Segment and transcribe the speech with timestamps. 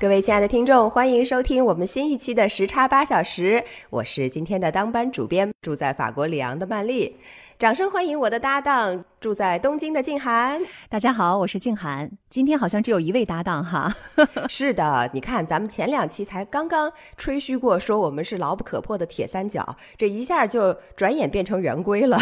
[0.00, 3.62] 各位亲爱的听众，欢迎收听我们新一期的时差八小时。
[3.90, 7.18] 我是今天的当班主编，住在法国里昂的曼丽。
[7.58, 10.62] 掌声欢迎我的搭档，住在东京的静涵。
[10.88, 12.10] 大家好，我是静涵。
[12.30, 13.94] 今天好像只有一位搭档哈。
[14.48, 22.18] 是的，你看咱们前两期才刚刚吹嘘过，说我们是牢不可破的铁三角，这一下就转眼变成圆规了。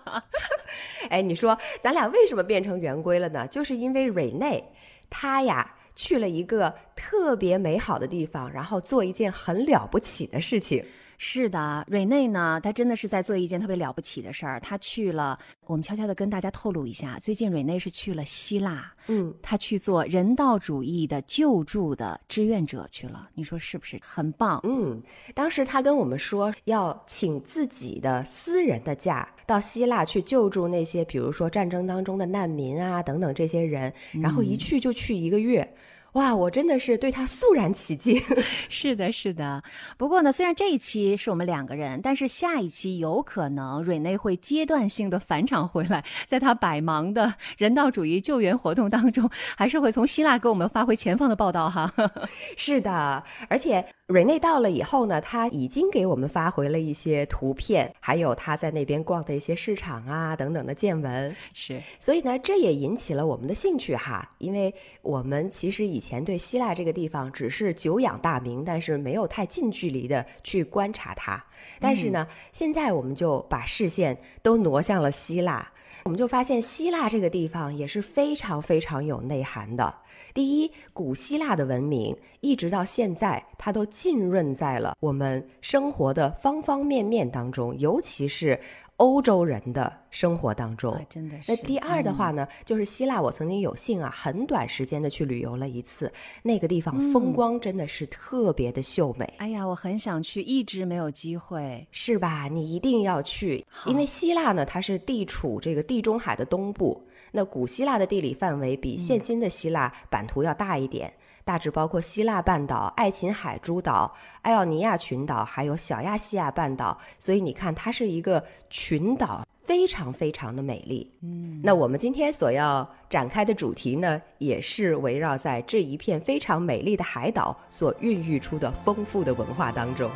[1.10, 3.46] 哎，你说咱俩为什么变成圆规了呢？
[3.46, 4.72] 就是因为瑞内，
[5.10, 5.74] 他呀。
[6.00, 10.82] 去了一个特别美好的地方，然后做一件很了不起的事情。
[11.22, 14.58] 是的，瑞内呢，他真的是在做一件特别了不起的事儿。
[14.60, 23.28] 他去了，我们悄悄的跟大家透露一下，最近瑞内是去了希腊，嗯，他去做人道主义的救助的志愿者去了。
[23.34, 24.58] 你说是不是很棒？
[24.64, 24.98] 嗯，
[25.34, 35.70] 当时他跟我们说要请自己的私人的假到希腊去救助那些，比如说战争当中的难民啊等等这些人，然后一去就去一个月。
[36.14, 38.20] 哇，我真的是对他肃然起敬。
[38.68, 39.62] 是的，是的。
[39.96, 51.92] 不过呢，虽然这一期是我们两个人，但是下一期有可能瑞内会阶段性的返场回来，在他百忙的人道主义救援活动当中，还是会从希腊给我们发回前方的报道哈。
[52.56, 53.86] 是的，而且。
[54.10, 61.36] 瑞内到了以后呢，他已经给我们发回了一些图片，还有他在那边逛的一些市场啊等等的见闻。
[61.54, 71.44] 是，所以呢，这也引起了我们的兴趣哈，因为我们其实以前对希腊这个地方只是久仰大名，但是没有太近距离的去观察它。
[71.78, 75.70] 但是呢，现在我们就把视线都挪向了希腊，
[76.02, 79.94] 我们就发现希腊这个地方也是非常非常有内涵的。
[80.32, 88.60] 第一，古希腊的文明一直到现在，它都浸润在了我们生活的方方面面当中，尤其是
[88.96, 90.94] 欧洲人的生活当中。
[91.08, 91.50] 真的是。
[91.50, 96.12] 那第二的话呢，就是希腊，我曾经有幸啊，很短时间的去旅游了一次，
[96.42, 99.24] 那个地方风光真的是特别的秀美。
[99.38, 102.46] 哎呀，我很想去，一直没有机会，是吧？
[102.48, 107.02] 你一定要去，因为希腊呢，它是地处这个地中海的东部。
[107.32, 111.12] 那古希腊的地理范围比现今的希腊版图要大一点，
[111.44, 116.98] 大致包括希腊半岛、爱琴海诸岛、艾奥尼亚群岛，还有小亚细亚半岛。
[117.18, 121.10] 所以你看，它是一个群岛，非常非常的美丽。
[121.22, 130.10] 嗯，那我们今天所要展开的主题呢，也是围绕在这一片非常美丽的海岛所孕育出的丰富的文化当中。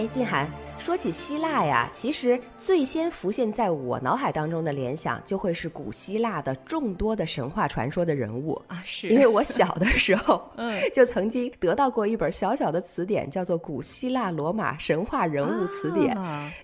[0.00, 0.48] 哎，静涵。
[0.80, 8.82] 说起希腊呀，其实最先浮现在我脑海当中的联想，就会是古希腊的众多的神话传说的人物啊。
[8.82, 16.16] 是因为我小的时候， 嗯，就曾经得到过一本小小的词典，叫做《古希腊罗马神话人物词典》，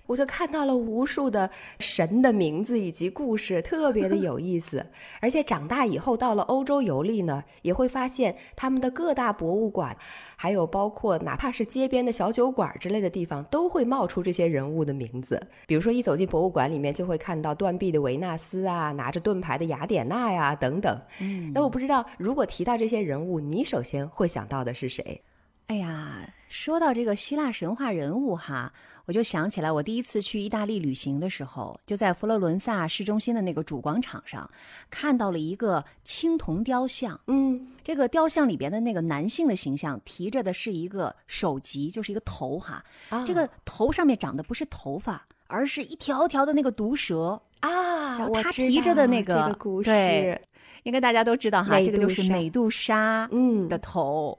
[0.07, 1.47] 我就看到了无数的
[1.79, 4.83] 神的名字以及故事，特别的有意思。
[5.21, 9.95] 而且长大以后到了欧洲游历呢，也会发现他们的各大博物馆，
[10.35, 14.06] 还有包括哪怕是街边的小酒馆之类的地方，都会冒。
[14.07, 20.99] 出这些人物的名字，比如说一走进博物馆里面，就会看到断臂的维纳斯啊，拿着盾牌的雅典娜呀等等。
[21.19, 25.21] 嗯，那我不知道，如果提到这些人物，你首先会想到的是谁？
[25.67, 28.71] 哎呀，说到这个希腊神话人物哈。
[29.05, 34.49] 我就想起来，我第一次去意大利旅行的时候，就在佛罗伦萨市中心的那个主广场上，
[34.89, 37.17] 看到了一个青铜雕像。
[37.27, 42.83] 嗯，这个雕像里边的那个男性的形象，提着的是一个首级，就是一个头哈。
[43.25, 48.29] 这个头上面长的不是头发，而是一条条的那个毒蛇啊。
[48.41, 50.41] 他提着的那个对，
[50.83, 54.37] 应该大家都知道哈，这个就是美杜莎嗯的头。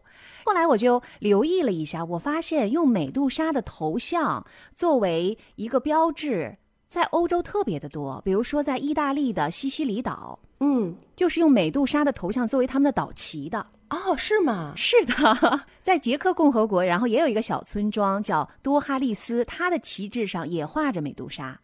[0.49, 6.57] 后来我就留意了一下，我发现用美杜莎的头像作为一个标志，
[6.87, 8.23] 在欧洲特别的多。
[8.25, 13.67] 比如说，在意大利的西西里岛，嗯，就是用美杜莎的头像作为他们的岛旗的。
[13.91, 14.73] 哦，是吗？
[14.75, 21.61] 是的， 在捷克共和国，然后也有一个小村庄叫多哈利斯，它的旗帜上也画着美杜莎。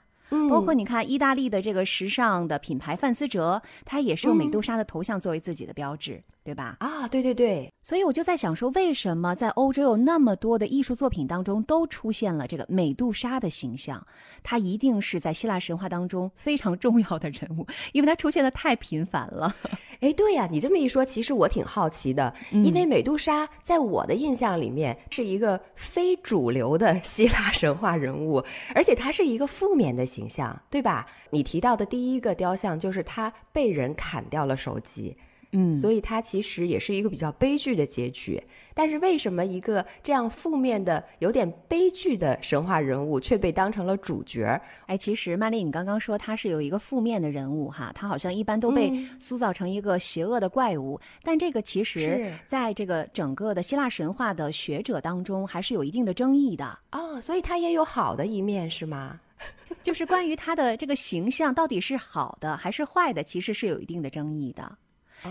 [0.50, 6.76] 包括你看意大利的这个时尚的品牌范思哲，它也是用美杜莎的头像作为自己的标志，对吧？
[6.80, 14.06] 啊，对对对，所以我就在想说，为什么在欧洲有那么多的艺术作品当中都出现了这个美杜莎的形象？
[14.42, 19.56] 她一定是在希腊神话当中非常重要的人物， 因为她出现的太频繁了。
[20.00, 28.44] 哎，对呀，你这么一说，其实我挺好奇的，因为美杜莎在我的印象里面是一个非主流的希腊神话人物，
[28.74, 31.06] 而且她是一个负面的形象，对吧？
[31.30, 35.16] 你提到的第一个雕像就是她被人砍掉了手机，
[35.54, 38.42] 嗯，所以它其实也是一个比较悲剧的结局。
[38.76, 44.60] 但是为什么一个这样负面的、有点悲剧的神话人物却被当成了主角？
[44.86, 51.00] 哎，其实曼丽，你刚刚说他是有一个负面的人物哈，他好像一般都被塑造成一个邪恶的怪物。
[51.22, 57.20] 但这个其实在这个整个的希腊神话的学者当中，还是有一定的争议的哦。
[57.20, 59.20] 所以他也有好的一面，是吗？
[59.84, 64.78] 就是关于他的这个形象到底是好的还是坏的，其实是有一定的争议的。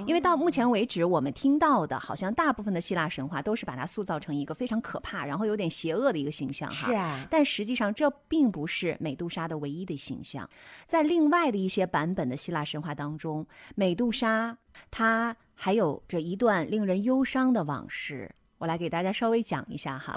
[0.05, 6.87] 因为到目前为止，我们听到的，好像大部分的希腊神话都是把它塑造成一个非常可怕，然后有点邪恶的一个形象哈。
[6.87, 7.27] 是啊。
[7.29, 10.49] 但实际上，这并不是美杜莎的唯一的形象。
[10.85, 13.45] 在另外的一些版本的希腊神话当中，
[13.75, 14.57] 美杜莎
[14.91, 18.33] 她还有着一段令人忧伤的往事。
[18.59, 20.13] 我来给大家稍微讲一下哈，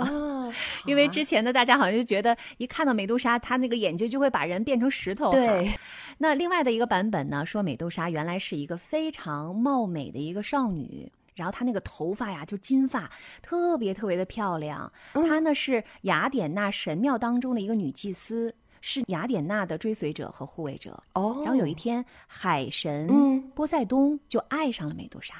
[0.84, 5.30] 因为之前的大家好像就觉得一看到美杜莎，她那个眼睛就会把人变成石头。
[5.32, 5.72] 对。
[6.18, 13.10] 那另外的一个版本呢，说美杜莎原来是一个非常貌美的一个少女，然后她那个头发呀就金发，
[13.42, 14.92] 特别特别的漂亮。
[15.12, 21.00] 她呢是雅典娜神庙当中的一个女祭司，是雅典娜的追随者和护卫者。
[21.14, 21.42] 哦。
[21.44, 23.08] 然后有一天，海神
[23.54, 25.34] 波塞冬就爱上了美杜莎。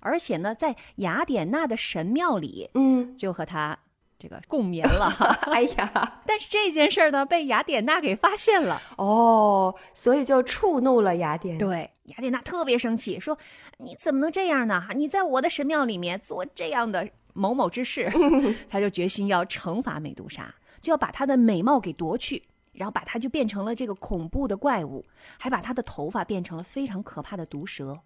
[0.00, 3.78] 而且呢，在雅典娜的神庙里，嗯，就和他
[4.24, 5.06] 这个共眠了。
[5.52, 8.80] 哎呀， 但是这件事儿呢，被雅典娜给发现了。
[8.96, 11.58] 哦，所以就触怒了雅典。
[11.58, 13.36] 对，雅典娜特别生气，说
[13.76, 14.82] ：“你怎么能这样呢？
[14.96, 18.10] 你在我的神庙里面做这样的某某之事。
[18.66, 25.04] ”他就决心要惩罚美杜莎，就要把她的美貌给夺去，然后把她就变成了这个恐怖的怪物，
[25.38, 28.00] 还把她的头发变成了非常可怕的毒蛇。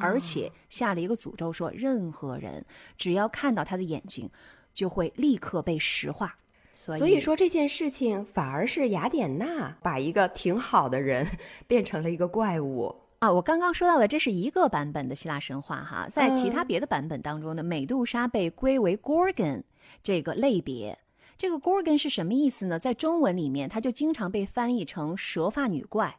[0.00, 2.64] 而且下了一个诅咒，说任何人
[2.96, 4.30] 只要看到他的眼睛，
[4.76, 6.36] 就会立刻被石化。
[6.74, 11.26] 所以说这件事情反而是雅典娜把一个挺好的人
[11.66, 13.32] 变成了一个怪物啊！
[13.32, 19.62] 我刚刚说到的这是一个版本的希腊神话哈，在其他别的版本当中呢，美杜莎被归为 Gorgon
[20.02, 20.98] 这个类别。
[21.38, 22.78] 这个 Gorgon 是什么意思呢？
[22.78, 26.18] 在中文里面，它就经常被翻译成蛇发女怪。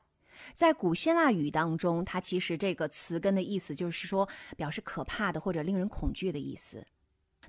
[0.56, 6.83] 在古希腊语当中，它其实这个词根的意思就是说表示可怕的或者令人恐惧的意思。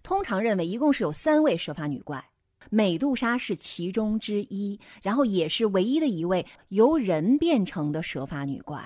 [0.08, 2.30] 通常认为一共是有三位蛇发女怪，
[2.70, 8.82] 美杜莎是其中之一，然后也是唯一的一位由人变成的蛇发女怪。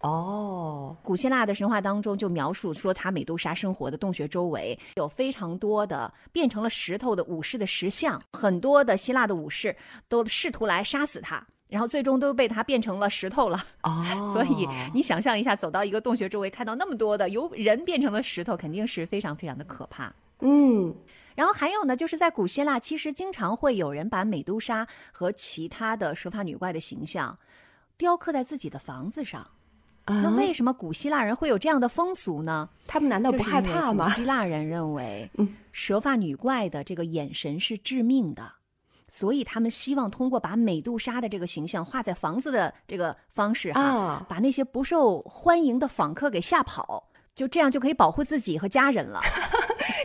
[0.00, 9.76] 哦，古希腊的神话当中就描述说，她美杜莎生活的洞穴周围有非常多的变成了石头的武士的石像，很多的希腊的武士
[10.08, 11.46] 都试图来杀死她。
[11.68, 14.04] 然后最终都被它变成了石头了哦，
[14.34, 20.12] 所以你想象一下，走到一个洞穴周围，看到那么多的由人变成了石头，肯定是非常非常的可怕。
[20.44, 20.94] 嗯，
[21.34, 27.36] 然后还有呢，就是在古希腊，其实经常会有人把美杜莎和其他的蛇发女怪的形象
[27.96, 29.46] 雕刻在自己的房子上。
[30.06, 32.68] 那为什么古希腊人会有这样的风俗呢？
[32.86, 34.04] 他们难道不害怕吗？
[34.04, 35.30] 古希腊人认为，
[35.72, 38.52] 蛇发女怪的这个眼神是致命的。
[39.06, 49.20] 所以他们希望通过把美杜莎的这个形象画在房子的这个方式哈，把那些不受欢迎的访客给吓跑，就这样就可以保护自己和家人了。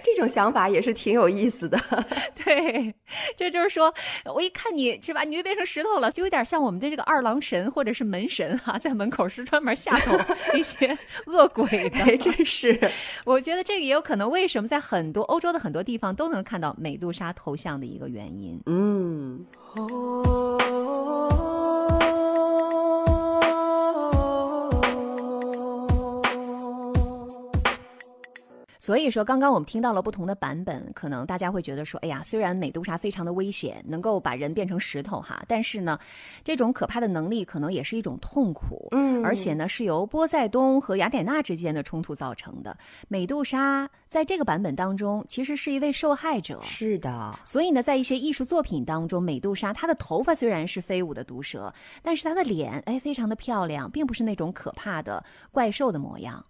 [0.04, 1.80] 这种想法也是挺有意思的。
[2.44, 2.94] 对，
[3.36, 3.94] 这就是说
[4.34, 10.12] 我一看你是吧，你就变成石头了，就有点像我们的这个二郎神或者是门神哈，在门口是专门吓走
[10.54, 12.18] 那些 恶鬼的。
[12.18, 12.80] 真是，
[13.26, 18.60] 我觉得这个也有可能，为什么在很多欧洲的很多地方都能看到美杜莎头像的一个原因。
[18.66, 19.46] 嗯。
[28.90, 36.00] 所以说，刚刚我们听到了不同的版本，可能大家会觉得说，哎呀，虽然美杜莎非常的危险，能够把人变成石头哈，但是呢，
[36.44, 42.76] 这种可怕的能力可能也是一种痛苦，嗯，而且呢，是由波塞冬和雅典娜之间的冲突造成的。
[43.08, 47.40] 美杜莎在这个版本当中，其实是一位受害者，是的。
[47.46, 56.44] 所以呢，在一些艺术作品当中，美杜莎她的头发虽然是飞舞的毒蛇，但是她的脸哎非常的漂亮，并不是那种可怕的怪兽的模样。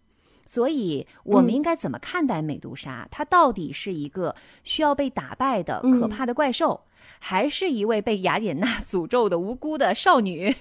[0.52, 3.08] 所以，我们应该怎么看待美杜莎？
[3.12, 6.86] 她到底是一个需要被打败的可怕的怪兽，
[7.20, 10.52] 还是一位被雅典娜诅咒的无辜的少女？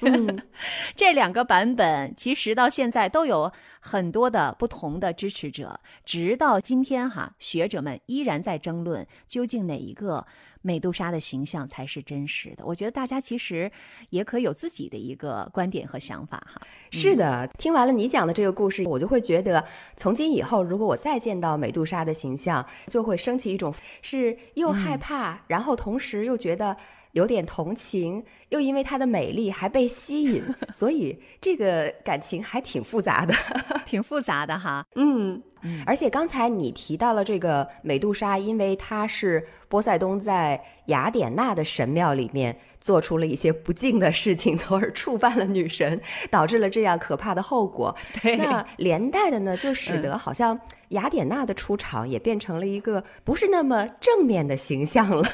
[0.94, 10.26] 这两个版本其实到现在都有很多的不同的支持者，直到今天哈，学者们依然在争论究竟哪一个。
[10.62, 12.64] 美杜莎的形象才是真实的。
[12.64, 13.70] 我觉得大家其实
[14.10, 16.60] 也可以有自己的一个观点和想法哈。
[16.90, 19.64] 是的，听完了你讲的这个故事，我就会觉得，
[19.96, 26.76] 从今以后，如果我再见到美杜莎的形象，就会升起一种是又害怕，然后同时又觉得
[27.18, 33.34] 有点同情，又因为她的美丽还被吸引， 所以这个感情还挺复杂的，
[33.84, 34.86] 挺复杂的哈。
[34.94, 35.42] 嗯。
[35.84, 47.92] 而且刚才你提到了这个美杜莎，因为她是波塞冬在雅典娜的神庙里面做出了一些不敬的事情， 从而触犯了女神，导致了这样可怕的后果。
[48.22, 50.60] 对，那连带的呢，就使得好像
[50.90, 55.28] 雅典娜的出场也变成了一个不是那么正面的形象了。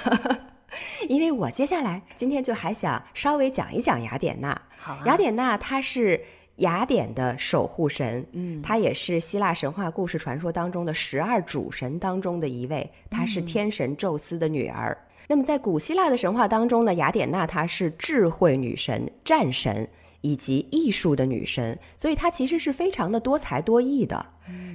[1.09, 4.61] 因为我接下来今天就还想稍微讲一讲雅典娜。
[4.76, 6.21] 好，雅典娜她是。
[6.59, 14.97] 雅典的守护神，嗯，她也是希腊神话故事传说当中的十二主神当中的一位，她是天神宙斯的女儿。
[15.26, 19.88] 那么在古希腊的神话当中呢，雅典娜她是智慧女神、战神
[20.21, 24.25] 以及艺术的女神，所以她其实是非常的多才多艺的。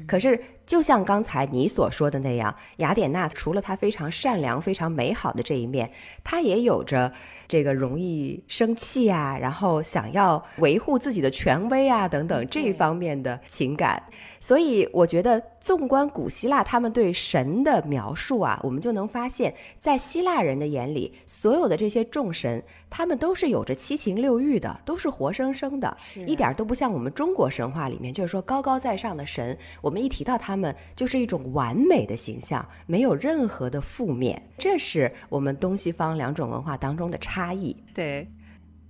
[0.06, 0.38] 可是
[0.70, 5.92] 就像刚才你所说的那样，雅典娜除了她非常善良、非常美好的这一面，
[6.24, 7.12] 她也有着。
[7.50, 14.04] 这个容易生气啊，然后想要维护自己的权威啊，等等这一方面的情感。
[14.40, 25.98] 所以我觉得，纵观古希腊他们对神的描述啊，我们就能发现，在希腊人的眼里，所有的这些众神，他们都是有着七情六欲的，都是活生生的，
[26.28, 30.59] 一点都不像我们中国神话里面，就是说高高在上的神，我们一提到他们，
[30.96, 34.42] 就是一种完美的形象，没有任何的负面。
[34.58, 37.76] 这是我们东西方两种文化当中的差异。
[37.94, 38.28] 对。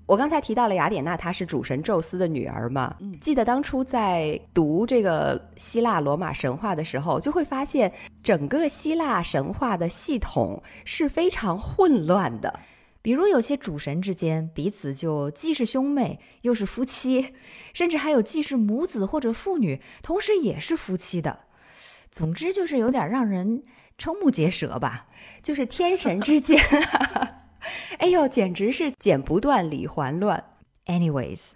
[0.05, 2.97] 我刚才提到了雅典娜，她是主神宙斯的女儿嘛？
[3.21, 12.59] 记得当初在读这个希腊罗马神话的时候，就会发现整个希腊神话的系统是非常混乱的。
[13.03, 17.35] 比如有些主神之间彼此就既是兄妹又是夫妻，
[17.71, 21.41] 甚至还有既是母子或者父女，同时也是夫妻的。
[22.11, 23.63] 总之就是有点让人
[23.97, 25.07] 瞠目结舌吧，
[25.43, 26.59] 就是天神之间。
[27.99, 30.43] 哎呦，简直是剪不断理还乱。
[30.85, 31.51] Anyways，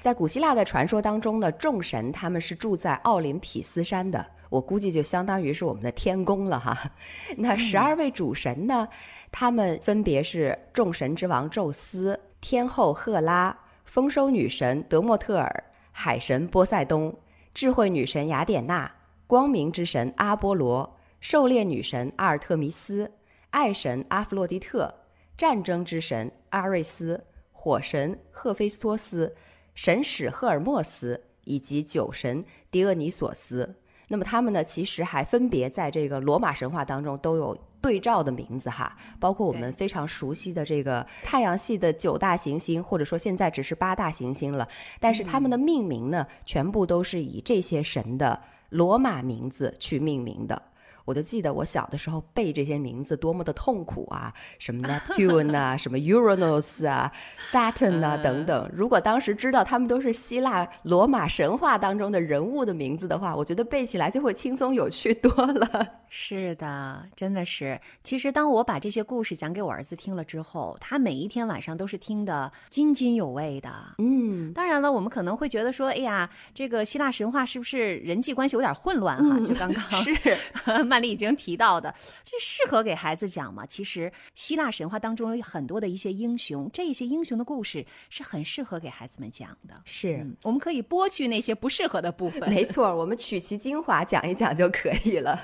[0.00, 6.92] 在古希腊的传说当中呢，众神他们是住在奥林匹斯山的，我估计就相当于是我们的天宫了哈。
[7.36, 8.88] 那十二位主神呢，
[9.30, 17.14] 他们分别是众神之王宙斯、天后赫拉、丰收女神德莫特尔、海神波塞冬、
[17.52, 18.90] 智慧女神雅典娜、
[19.28, 23.12] 光明之神阿波罗、狩猎女神阿尔特弥斯、
[23.50, 24.92] 爱神阿弗洛狄特。
[25.36, 29.36] 战争之神阿瑞斯、火神赫菲斯托斯、
[29.74, 33.76] 神使赫尔墨斯以及酒神狄俄尼索斯，
[34.08, 44.66] 那么他们呢，其实还分别在这个罗马神话当中都有对照的名字哈，包括我们非常熟悉的这个太阳系的九大行星，或者说现在只是八大行星了，
[44.98, 50.67] 但是他们的命名呢，全部都是以这些神的罗马名字去命名的。
[51.08, 57.10] 我就记得我小的时候背这些名字多么的痛苦啊，什么 Neptune 啊，什么 Uranus 啊
[57.50, 58.70] ，Saturn 啊等等。
[58.74, 65.88] 如果当时知道他们都是希腊罗马神话当中的人物的名字的话，我觉得背起来就会轻松有趣多了。
[66.10, 67.80] 是的，真的是。
[68.02, 73.70] 其实当我把这些故事讲给我儿子听了之后，他每一天晚上都是听得津津有味的。
[73.98, 79.38] 嗯，当然了，我们可能会觉得说，哎呀，这个希腊神话是不是人际关系有点混乱哈？
[79.46, 80.14] 就刚刚是
[80.98, 81.08] 慢。
[81.08, 83.64] 里已经提到的，这适合给孩子讲吗？
[83.64, 89.74] 其实希腊神话当中有很多的一些英雄，这些英雄的故事是很适合给孩子们讲的。
[89.84, 92.40] 是，我们可以剥去那些不适合的部分。
[92.50, 95.40] 没错，我们取其精华讲一讲就可以了。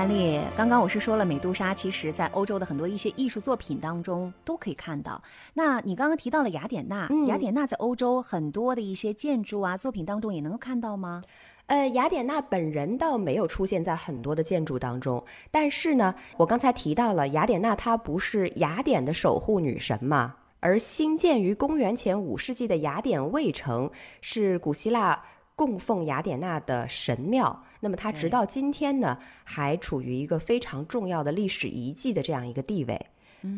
[0.00, 5.22] 安利，刚刚我是说了，美杜莎其实在欧洲的很多一些艺术作品当中都可以看到。
[5.52, 11.22] 那你刚刚提到了雅典娜，雅典娜在欧洲很多的一些建筑啊作品当中也能够看到吗？
[11.66, 20.34] 呃，雅典娜本人倒没有出现在很多的建筑当中，但是呢，我刚才提到了雅典娜，她不是雅典的守护女神嘛？
[20.60, 23.90] 而兴建于公元前五世纪的雅典卫城
[24.22, 25.22] 是古希腊。
[25.56, 27.62] 供奉雅典娜的神庙。
[27.80, 33.06] 那么它直到今天呢，还处于一个非常重要的历史遗迹的这样一个地位。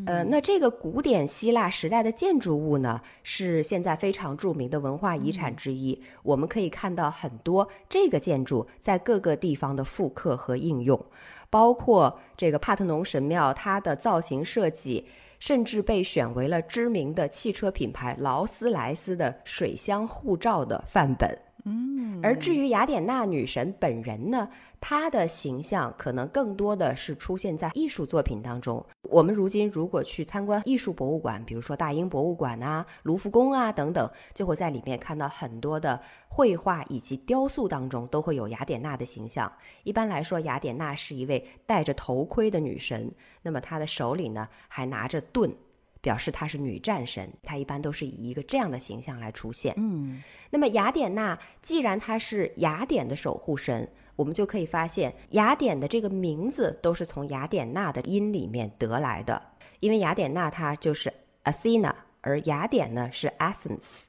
[0.06, 6.00] 呃，那这个古典希腊时代的建筑物呢，是现在非常著名的文化遗产之一。
[6.22, 11.04] 我们可以看到很多这个建筑在各个地方的复刻和应用，
[11.50, 15.04] 包括这个帕特农神庙，它的造型设计
[15.40, 21.36] 甚至被选为了知名的汽车品牌劳斯莱斯的水箱护罩的范本。
[21.64, 24.48] 嗯，而至于雅典娜女神本人呢，
[24.80, 28.84] 她的形象可能更多的是出现在艺术作品当中。
[29.02, 39.50] 我们如今如果去参观艺术博物馆，比如说大英博物馆啊、卢浮宫啊等等，就会在里面看到很多的绘画以及雕塑当中都会有雅典娜的形象。
[39.84, 45.54] 一般来说，雅典娜是一位戴着头盔的女神，那么她的手里呢还拿着盾。
[46.02, 49.72] 表示她是女战神，她一般都是以一个这样的形象来出现。
[49.78, 59.40] 嗯，那么雅典娜既然她是雅典的守护神，我们就可以发现雅典的这个名字都是从雅典娜的音里面得来的，
[59.80, 61.10] 因为雅典娜她就是
[61.44, 64.04] Athena，而雅典呢是 Athens。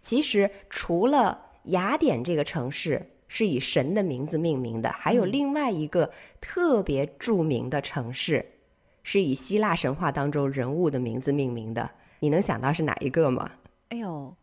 [0.00, 8.44] 其实除了雅典这个城市是以神的名字命名的，还有另外一个特别著名的城市。
[9.08, 13.48] 是以希腊神话当中人物的名字命名的，你能想到是哪一个吗？
[13.90, 14.34] 哎呦，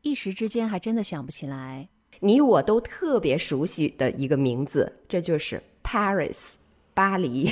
[0.00, 1.90] 一时之间还真的想不起来。
[2.20, 6.52] 你我都特别熟悉的一个名字，这就是 Paris，
[6.94, 7.50] 巴黎。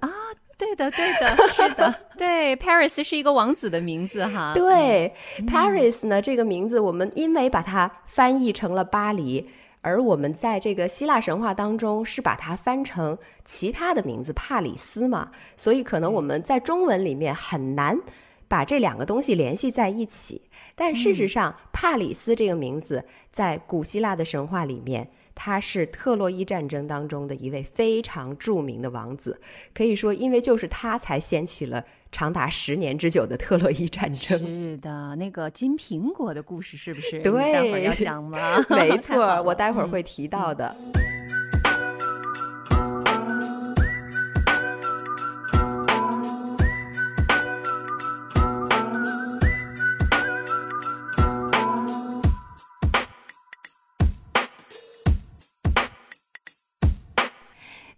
[0.00, 0.10] 啊，
[0.58, 4.52] 对的，对的， 是的，对，Paris 是一个王子的名字哈。
[4.54, 5.14] 对
[5.46, 9.48] ，Paris 呢这个名字，我们因为把它翻译成了巴黎。
[9.88, 17.98] 而我们在这个希腊神话当中是把它翻成其他的名字帕里斯嘛，所以可能我们在中文里面很难
[18.46, 20.42] 把这两个东西联系在一起。
[20.74, 29.40] 但事实上，帕里斯这个名字在古希腊的神话里面，他是特洛伊战争当中的一位非常著名的王子，
[29.74, 31.84] 可以说，因为就是他才掀起了。
[32.10, 37.20] 长达十年之久的特洛伊战争，是的，那个金苹果的故事是不是？
[37.22, 38.38] 对，待会儿要讲吗？
[38.70, 40.74] 没错， 我待会儿会提到的。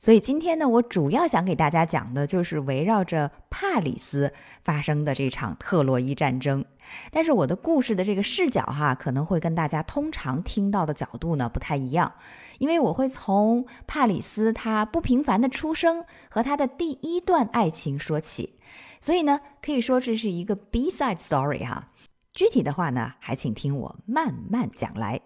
[0.00, 4.32] 所以今天呢，我主要想给大家讲的就是围绕着帕里斯
[4.64, 6.64] 发生的这场特洛伊战争。
[7.10, 12.14] 但是我的故事的这个视角哈，可能会跟大家通常听到的角度呢不太一样，
[12.58, 18.58] 因为我会从帕里斯他不平凡的出生和他的第一段爱情说起。
[19.02, 21.90] 所以呢，可以说这是一个 B side story 哈。
[22.32, 25.20] 具体的话呢，还请听我慢慢讲来。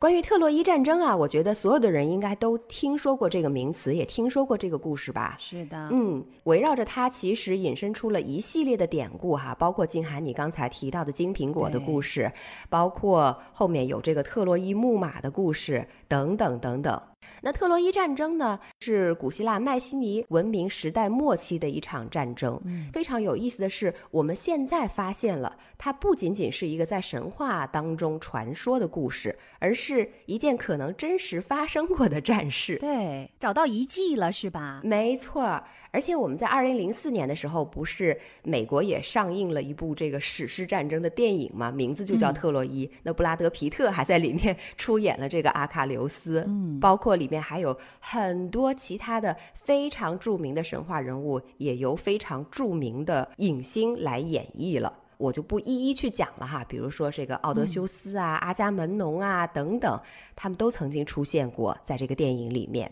[0.00, 5.36] 关于特洛伊战争啊，我觉得所有的人应该都听说过这个名词，也听说过这个故事吧？
[5.38, 12.32] 是的，嗯，围绕着它，其实引申出了一系列的典故哈，包括静涵你刚才提到的金苹果的故事，
[12.70, 16.98] 包括后面有这个特洛伊木马的故事等等等等。
[17.42, 22.60] 那特洛伊战争呢，是古希腊迈锡尼文明时代末期的一场战争。
[22.92, 32.76] 非常有意思的是，我们现在发现了，它不仅仅是一个在神话当中传说的故事，而是一件可能真实发生过的 战事。
[32.78, 34.80] 对，找到遗迹了，是吧？
[34.84, 35.62] 没错。
[35.92, 41.70] 而且我们在二零零四年的时候，不是美国也上映了一部这个史诗战争的电影吗？
[41.72, 42.86] 名字就叫《特洛伊》。
[43.02, 54.92] 那布拉德皮特还在里面 出演了这个阿卡琉斯，嗯，包括里面还有很多其他的非常著名的神话人物，也由非常著名的影星来演绎了。
[55.16, 56.64] 我就不一一去讲了哈。
[56.68, 60.00] 比如说这个奥德修斯啊、阿伽门农啊等等，
[60.36, 62.90] 他们都曾经出现过在这个电影里面。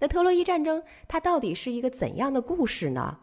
[0.00, 3.18] 那特洛伊战争它到底是一个怎样的故事呢？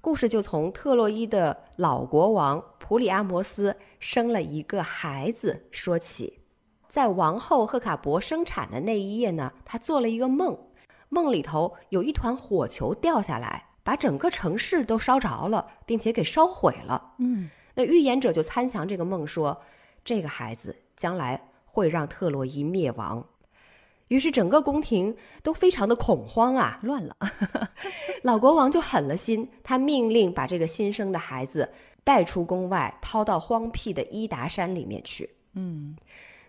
[0.00, 6.40] 故事就从特洛伊的老国王普里阿摩斯生了一个孩子说起。
[6.88, 10.56] 在王后赫卡伯生产的那一夜呢，他做了一个梦，
[11.08, 17.14] 梦里头有一团火球掉下来，把整个城市都烧着了，并且给烧毁了。
[17.18, 19.60] 嗯，那预言者就参详这个梦说，
[20.04, 23.26] 这个孩子将来会让特洛伊灭亡。
[24.08, 27.16] 于是整个宫廷都非常的恐慌啊，乱了。
[28.22, 31.72] 老国王就狠了心，他命令把这个新生的孩子
[32.04, 35.30] 带出宫外，抛到荒僻的伊达山里面去。
[35.54, 35.96] 嗯，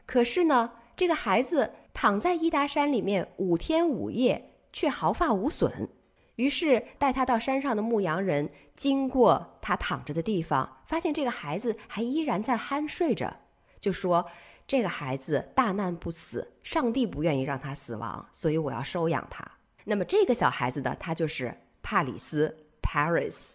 [0.05, 5.89] 可是呢，这个孩子躺在伊达山里面五天五夜，却毫发无损。
[6.35, 13.37] 于是带他到山上的牧羊人经过他躺着的地方，发现这个孩子还依然在酣睡着，
[13.79, 14.27] 就说。
[14.67, 19.49] 这个孩子大难不死，上帝不愿意让他死亡，所以我要收养他。
[19.86, 23.51] 那么这个小孩子呢，他就是帕里斯 （Paris），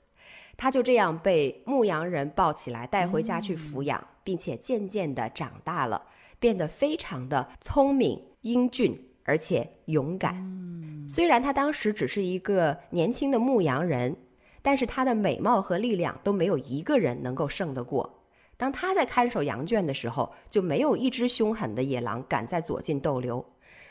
[0.56, 6.02] 他就这样被牧羊人抱起来带回家去抚养，并且渐渐的长大了，
[6.38, 10.34] 变得非常的聪明、英俊，而且勇敢。
[11.06, 14.16] 虽然他当时只是一个年轻的牧羊人，
[14.62, 18.21] 但是他的美貌和力量都没有一个人能够胜得过。
[18.56, 23.44] 当他在看守羊圈的时候，就没有一只凶狠的野狼敢在左近逗留；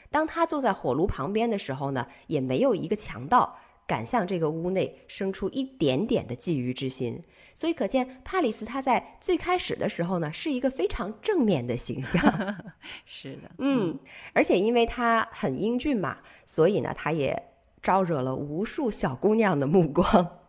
[0.09, 7.21] 当他坐在火炉旁边的时候呢，也没有一个强盗敢向这个屋内生出一点点的觊觎之心。
[7.53, 12.21] 所以可见，帕里斯他在最开始的时候呢，是一个非常正面的形象。
[13.05, 13.99] 是的，嗯，
[14.33, 20.40] 而且因为他很英俊嘛，所以呢，他也招惹了无数小姑娘的目光。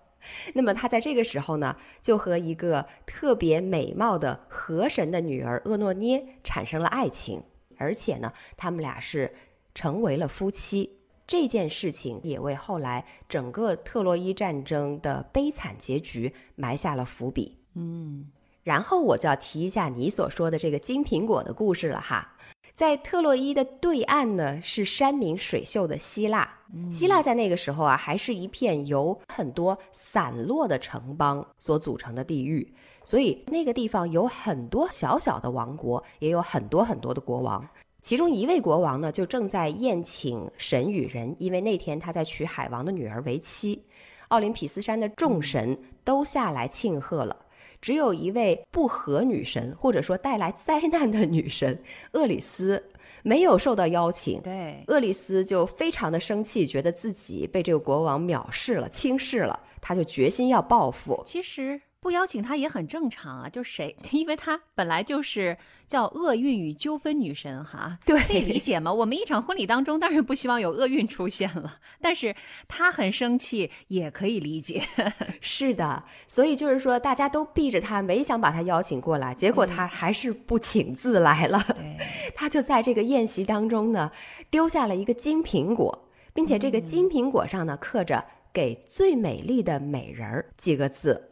[0.54, 7.42] 那么他在这个时候呢，就和一个特别美貌的河神的女儿厄诺涅产生了爱情，
[7.76, 9.34] 而且呢，他们俩是
[9.74, 10.98] 成为了夫妻。
[11.26, 17.58] 这件事情也为后来整个特洛伊战争的悲惨结局埋下了伏笔。
[17.74, 18.30] 嗯，
[18.64, 22.36] 然后我就要提一下你所说的这个金苹果的故事了哈。
[22.74, 26.48] 在特洛伊的对岸呢，是山明水秀的希腊。
[26.90, 37.68] 希腊在那个时候啊，还是一片由很多散落的城邦所组成的地域，所以那个地方有很多小小的王国，也有很多很多的国王。
[38.00, 43.84] 其中一位国王呢，就正在宴请神与人，因为那天他在娶海王的女儿为妻。
[44.28, 47.36] 奥林匹斯山的众神都下来庆贺了。
[47.82, 51.82] 只有一位不和女神，或者说带来灾难的女神
[52.14, 52.82] 厄里斯，
[53.22, 54.40] 没有受到邀请。
[54.40, 61.20] 对，厄里斯就非常的生气，觉得自己被这个国王藐视了、轻视了，他就决心要报复。
[61.26, 61.82] 其实。
[62.02, 68.92] 不邀请她也很正常啊，就谁， 因为她本来就是叫厄运与纠纷女神哈，对，可以理解吗？
[68.92, 72.34] 我们一场婚礼当中当然不希望有厄运出现了，但是
[72.66, 74.82] 她很生气也可以理解。
[75.40, 81.64] 是的，所以就是说大家都避着她，没想把她邀请过来，结果她还是不请自来了。
[81.68, 81.96] 对，
[82.34, 84.10] 她就在这个宴席当中呢，
[84.50, 91.28] 丢下了一个金苹果，并且这个金苹果上呢刻着“给最美丽的美人儿”几个字。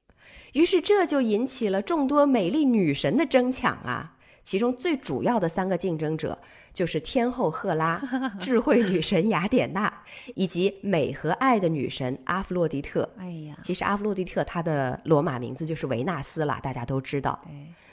[0.52, 4.16] 于是这就引起了众多美丽女神的争抢啊！
[4.42, 6.40] 其中最主要的三个竞争者
[6.72, 8.00] 就是天后赫拉、
[8.40, 10.02] 智慧女神雅典娜
[10.34, 13.08] 以及美和爱的女神阿弗洛狄特。
[13.18, 17.40] 哎呀，其实阿弗洛狄特她的罗马名字就是维纳斯啦，大家都知道。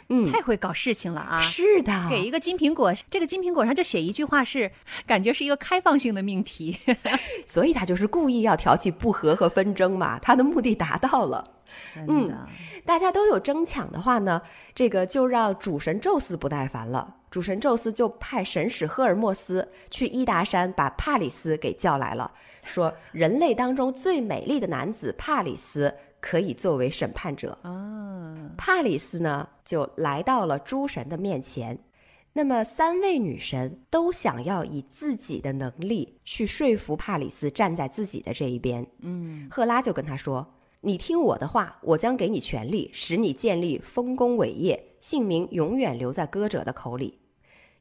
[0.10, 1.41] 嗯，太会搞事情了啊！
[1.41, 4.72] 是的，给一个金苹果，这个金苹果上就写一句话，是
[5.06, 6.78] 感觉是一个开放性的命题，
[7.46, 11.56] 所以他就是故意要挑起不和和纷争嘛，他的目的达到了。
[11.94, 12.48] 真的，
[12.86, 14.42] 大家都有争抢的话呢，
[14.74, 17.16] 这个就让主神宙斯不耐烦了。
[17.30, 22.32] 主神宙斯就派神使赫尔墨斯去伊达山把帕里斯给叫来了，
[22.66, 27.58] 说人类当中最美丽的男子帕里斯可以作为审判者。
[27.64, 31.78] 啊，帕里斯呢就来到了诸神的面前，
[32.32, 38.88] 那么三位女神都想要以自己的能力去说服帕里斯站在自己的这一边。
[39.02, 40.54] 嗯，赫拉就跟他说。
[40.82, 47.18] 你听我的话，我将给你权力，使你建立丰功伟业，姓名永远留在歌者的口里。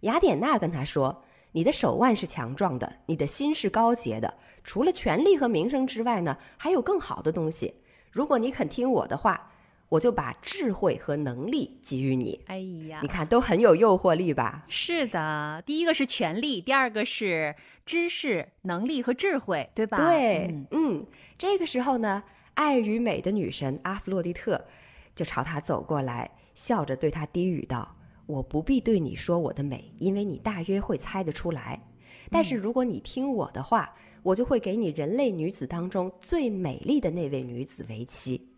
[0.00, 4.35] 雅典娜跟他说：“你的手腕是强壮的，你的心是高洁的。
[4.64, 7.74] 除了权力和名声之外呢，还有更好的东西。
[8.11, 9.52] 如果你肯听我的话，
[9.90, 12.40] 我就把智慧和能力给予你。
[12.46, 14.64] 哎呀，你看都很有诱惑力吧？
[14.68, 17.54] 是的，第一个是权力，第二个是
[17.85, 19.98] 知识、能力和智慧，对吧？
[19.98, 21.06] 对，嗯嗯，
[21.37, 22.24] 这个时候呢。”
[22.56, 24.62] 爱与美的女神阿弗洛狄特
[25.14, 31.80] 就朝他走过来，笑着对他低语道：“我不必对你说我的美，因为你大约会猜得出来。
[32.30, 38.48] 但是如果你听我的话，我就会给你人类女子当中最美丽的那位女子为妻。”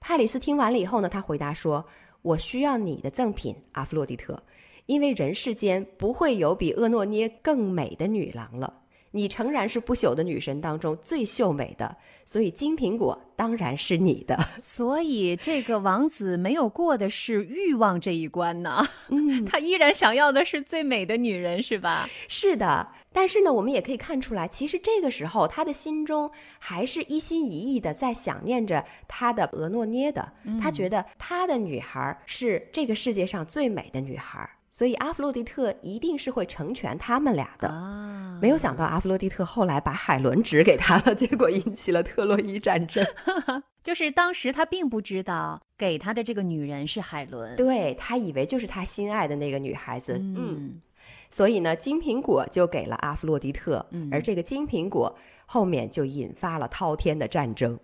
[0.00, 1.86] 帕里斯听完了以后呢，他回答说
[2.22, 4.42] ：“我需要你的赠品，阿弗洛狄特，
[4.86, 8.82] 因为人世间不会有比厄诺涅更美的女郎了。”
[9.16, 11.96] 你诚然是不朽的女神当中最秀美的，
[12.26, 14.36] 所以金苹果当然是你的。
[14.58, 22.08] 所以这个王子没有过的是欲望这一关呢，嗯， 他依然想要的是最美的女人，是吧？
[22.26, 34.50] 是的，但是呢，我们也可以看出来，其实这个时候他的心中还是一心一意的在想念着他的俄诺涅的，他觉得他的女孩是这个世界上最美的女孩。
[34.74, 37.68] 所以阿弗洛狄特一定是会成全他们俩的。
[37.68, 43.06] 啊，没有想到阿弗洛狄特后来把海伦指给他了， 结果引起了特洛伊战争。
[43.84, 47.54] 就是当时他并不知道给他的这个女人是海伦。
[47.54, 50.82] 对他以为就是他心爱的那个女孩子，嗯，嗯，
[51.30, 57.78] 所以呢，金苹果就给了阿弗洛狄特，嗯而这个金苹果后面就引发了滔天的战争。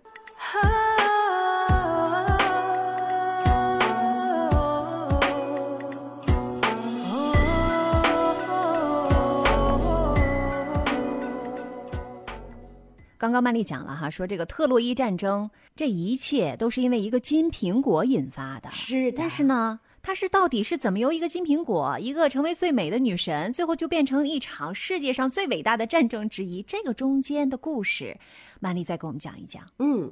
[13.21, 18.71] 刚刚曼丽讲了哈，说这个特洛伊战争，这一切都是因为一个金苹果引发的。
[18.71, 26.63] 是的，但是呢，它是到底是怎么由一个金苹果，一个成为最美的女神，最后就变成一场世界上最伟大的战争之一？
[26.63, 28.17] 这个中间的故事，
[28.59, 29.61] 曼丽再给我们讲一讲。
[29.77, 30.11] 嗯，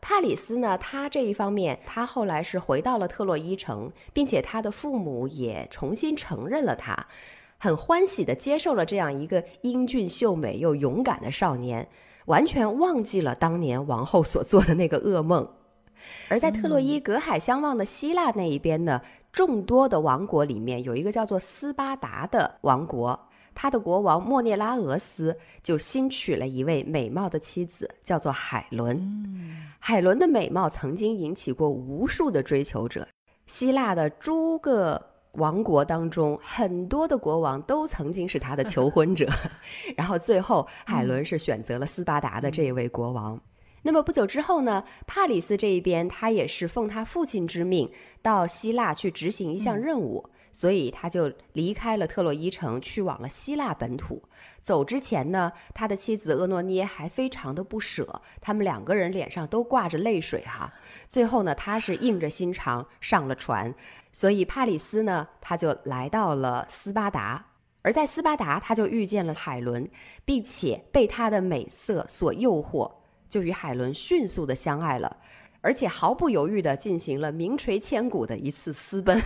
[0.00, 7.04] 帕里斯呢，他这一方面，他后来是回到了特洛伊城，并且他的父母也重新承认了他，
[7.58, 11.88] 很欢喜的接受了这样一个英俊秀美又勇敢的少年，
[12.26, 15.48] 完全忘记了当年王后所做的那个噩梦。
[16.28, 19.00] 而在特洛伊隔海相望的希腊那一边呢，
[19.32, 23.18] 众多的王国里面有一个叫做斯巴达的王国，
[23.54, 29.00] 他的国王莫涅拉俄斯就新娶了一位美貌的妻子，叫做海伦。
[29.78, 33.08] 海伦的美貌曾经引起过无数的追求者，
[33.46, 39.28] 希腊的诸个王国当中，很多的国王都曾经是他的求婚者。
[39.96, 43.40] 然后最后，海伦是选择了斯巴达的这位国王。
[43.82, 47.90] 那么不久之后呢，帕里斯这一边，他也是奉他父亲之命
[48.22, 54.22] 到希腊去执行一项任务，所以他就离开了特洛伊城，去往了希腊本土。
[54.62, 60.72] 走之前呢，他的妻子厄诺涅还非常的不舍，他们两个人脸上都挂着泪水哈。
[61.06, 63.74] 最后呢，他是硬着心肠上了船，
[64.14, 67.44] 所以帕里斯呢，他就来到了斯巴达。
[67.82, 69.86] 而在斯巴达，他就遇见了海伦，
[70.24, 72.90] 并且被她的美色所诱惑，
[73.28, 75.18] 就与海伦迅速的相爱了，
[75.60, 79.20] 而且毫不犹豫的进行了名垂千古的一次私奔，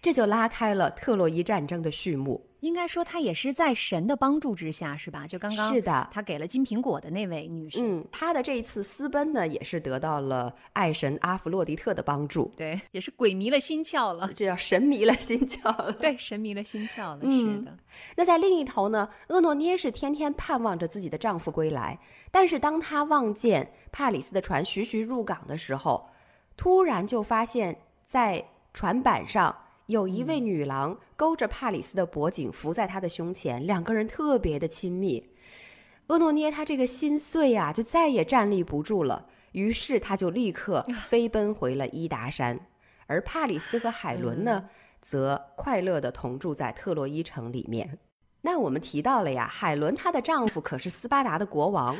[0.00, 2.44] 这就拉开了特洛伊战争的序幕。
[2.60, 5.26] 应该说，他也是在神的帮助之下，是吧？
[5.26, 14.32] 就刚刚是的他给了金苹果的那位女士，嗯，他的这一次私奔呢，也是得到了爱神阿弗洛狄特的帮助，对，也是鬼迷了心窍了。
[14.34, 15.92] 这叫神迷了心窍了。
[16.00, 17.76] 对，神迷了心窍了，嗯是的。
[18.16, 21.96] 那在另一头呢，厄诺涅是天天盼望着自己的丈夫归来，
[22.32, 26.08] 但是当她望见帕里斯的船徐徐入港的时候，
[26.56, 28.44] 突然就发现，在
[28.76, 35.30] 船板上有一位女郎勾着帕里斯的脖颈，伏在他的胸前，两个人特别的亲密。
[36.08, 42.60] 厄诺涅他这个心碎呀、就再也站立不住了，于是他就立刻飞奔回了伊达山，
[43.08, 44.68] 而帕里斯和海伦呢？
[45.00, 47.98] 则快乐的同住在特洛伊城里面。
[48.42, 51.96] 那我们提到了呀，海伦她的丈夫可是斯巴达的国王，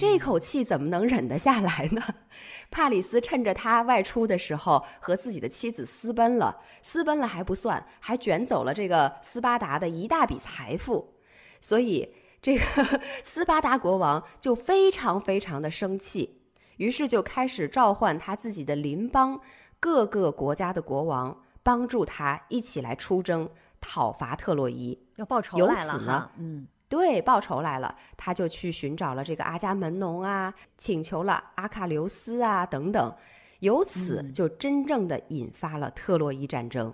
[0.00, 2.02] 这口气怎么能忍得下来呢？
[2.72, 11.12] 帕里斯趁着他外出的时候和自己的妻子私奔了，私奔了还不算，还卷走了这个斯巴达的一大笔财富，
[11.60, 12.64] 所以这个
[13.22, 16.40] 斯巴达国王就非常非常的生气，
[16.78, 19.38] 于是就开始召唤他自己的邻邦
[19.78, 21.42] 各个国家的国王。
[21.62, 23.46] 帮助他一起来出征，
[23.82, 24.98] 讨伐特洛伊。
[25.16, 33.14] 要报仇来了此呢哈，嗯，对，报仇来了，他就去寻找了这个阿伽门农啊，请求了阿喀琉斯啊等等，
[33.60, 36.92] 由此嗯就真正的引发了特洛伊战争。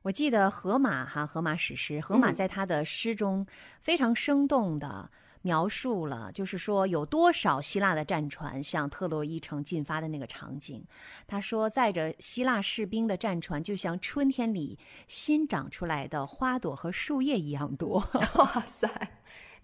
[0.00, 3.46] 我记得荷马哈，荷马史诗，荷马嗯在他的诗中
[3.82, 5.10] 非常生动的
[5.42, 10.82] 描述了，就是说有多少希腊的战船向特洛伊城进发的那个场景。
[11.26, 17.98] 他说，载着希腊士兵的战船就像春天里新长出来的花朵和树叶一样多。
[18.36, 18.88] 哇塞！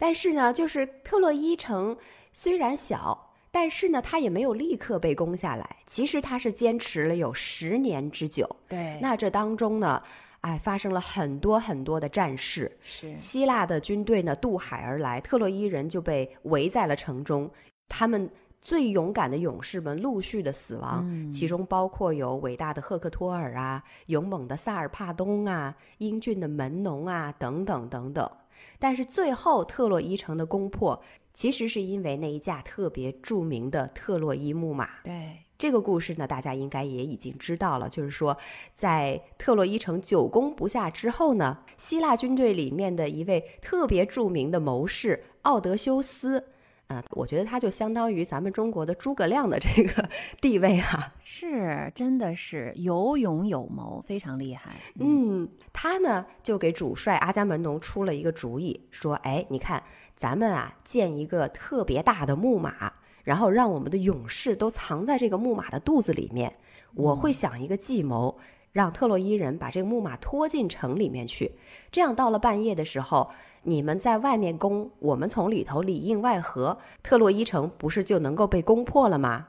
[0.02, 1.96] 但是呢，就是特洛伊城
[2.32, 5.76] 虽然小，但是呢，它也没有立刻被攻下来。
[5.86, 8.44] 其实它是坚持了有十年之久。
[8.68, 10.02] 对那这当中呢，
[10.40, 12.76] 哎，发生了很多很多的战事。
[12.80, 17.48] 是希腊的军队呢渡海而来，特洛伊人就被围在了城中。
[17.88, 18.28] 他们
[18.60, 28.28] 最勇敢的勇士们陆续的死亡，嗯其中包括有伟大的赫克托尔啊、勇猛的萨尔帕东啊、英俊的门农啊等等等等。
[28.82, 31.00] 但是最后特洛伊城的攻破，
[31.32, 34.88] 其实是因为那一架特别著名的特洛伊木马。
[35.04, 38.36] 对，这个故事呢，大家应该也已经知道了，就是说，
[38.74, 46.48] 在特洛伊城久攻不下之后呢，希腊军队里面的一位特别著名的谋士奥德修斯，
[46.92, 50.08] 啊，我觉得他就相当于咱们中国的诸葛亮的这个
[50.40, 51.14] 地位啊。
[51.20, 54.72] 是，真的是有勇有谋，非常厉害。
[55.00, 59.82] 嗯，他呢就给主帅阿伽门农出了一个主意，说：“哎，你看，
[60.14, 62.92] 咱们啊建一个特别大的木马，
[63.24, 66.56] 然后让我们的勇士都藏在这个木马的肚子里面。
[66.94, 68.38] 我会想一个计谋，
[68.70, 71.56] 让特洛伊人把这个木马拖进城里面去。
[71.90, 73.30] 这样到了半夜的时候，
[73.64, 79.48] 你们在外面攻，我们从里头里应外合，特洛伊城不是就能够被攻破了吗？”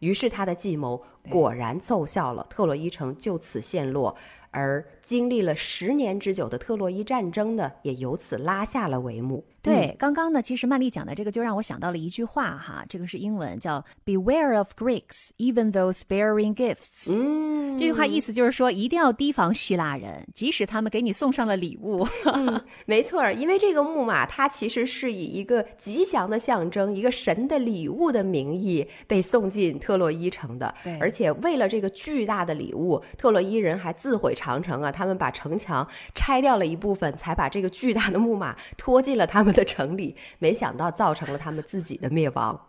[0.00, 4.14] 于是他的计谋果然奏效了，特洛伊城就此陷落，
[4.52, 9.42] 而经历了十年之久的特洛伊战争呢，也由此拉下了帷幕。
[9.62, 17.14] 对，刚刚呢，其实曼丽讲的这个就让我想到了一句话哈，这个是英文叫 “Beware of Greeks, even those bearing gifts”。
[17.14, 22.06] 嗯，这句话意思就是说，一定要提防希腊人，即使他们给你送上了礼物。
[22.32, 30.74] 嗯， 没错儿，因为这个木马它其实是以一个吉祥的象征，一个神的礼物的名义被送进特洛伊城的。
[30.84, 40.16] 对而且为了这个巨大的礼物，特洛伊人还自毁长城啊，他们把城墙拆掉了一部分，才把这个巨大的木马拖进了他们的城里。
[40.40, 42.60] 没想到造成了他们自己的灭亡。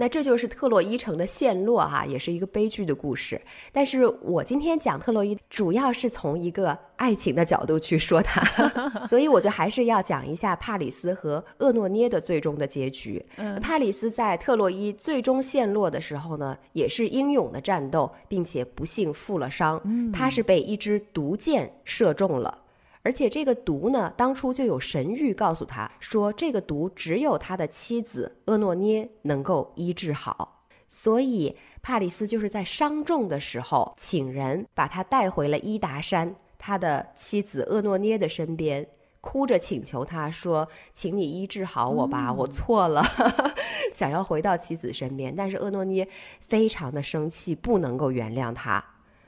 [0.00, 3.38] 那这就是特洛伊城的陷落哈、也是一个悲剧的故事。
[3.70, 8.40] 但是我今天讲特洛伊，主要是从一个爱情的角度去说它，
[9.04, 13.22] 所以我就还是要讲一下帕里斯和厄诺涅的最终的结局。
[13.60, 19.78] 帕里斯在特洛伊最终陷落的时候呢，也是英勇的战斗，并且不幸负了伤。
[20.10, 22.56] 他是被一支毒箭射中了。
[23.02, 30.66] 而且这个毒呢，当初就有神谕告诉他说，这个毒只有他的妻子厄诺涅能够医治好。
[30.86, 38.86] 所以帕里斯就是在伤重的时候，请人把他带回了伊达山他的妻子厄诺涅的身边，
[39.20, 43.02] 哭着请求他说：“请你医治好我吧，我错了。
[43.94, 46.06] ”想要回到妻子身边，但是厄诺涅
[46.40, 48.84] 非常的生气，不能够原谅他。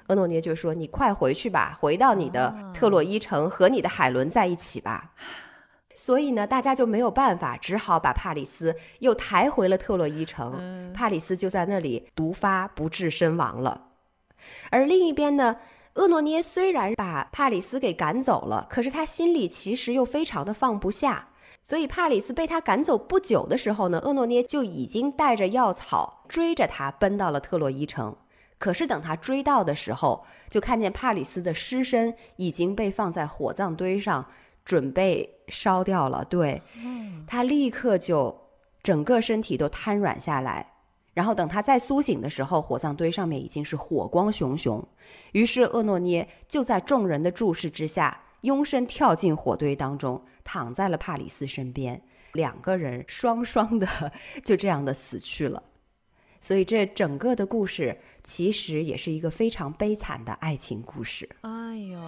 [0.08, 5.12] 厄诺涅就说：“你快回去吧，回到你的特洛伊城，和你的海伦在一起吧。”
[5.94, 10.92] 所以呢，大家就没有办法，只好把帕里斯又抬回了特洛伊城。
[10.94, 13.88] 帕里斯就在那里毒发不治身亡了。
[14.70, 15.56] 而另一边呢，
[15.96, 21.28] 厄诺涅虽然把帕里斯给赶走了，可是他心里其实又非常的放不下。
[21.62, 28.16] 所以帕里斯被他赶走不久的时候呢，厄诺涅就已经带着药草追着他奔到了特洛伊城。
[28.62, 34.24] 可是等他追到的时候，就看见帕里斯的尸身已经被放在火葬堆上，
[34.64, 36.24] 准备烧掉了。
[36.26, 36.62] 对，
[37.26, 38.40] 他立刻就
[38.80, 40.64] 整个身体都瘫软下来。
[41.12, 44.86] 然后等他再苏醒的时候，火葬堆上面已经是火光熊熊。
[45.32, 52.00] 于是厄诺涅就在众人的注视之下，拥身跳进火堆当中，躺在了帕里斯身边。
[52.34, 53.88] 两个人双双的
[54.46, 55.60] 就这样的死去了。
[56.44, 61.28] 所以这整个的故事其实也是一个非常悲惨的爱情故事。
[61.40, 61.98] 哎呦，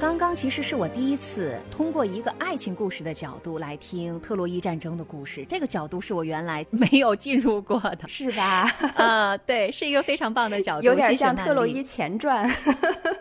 [0.00, 8.06] 刚刚其实是我第一次通过一个爱情故事的角度来听特洛伊战争的故事，这个角度是我原来没有进入过的。
[8.06, 8.70] 是吧？
[8.94, 12.48] 啊、对，是一个非常棒的角度，有点像特洛伊前传。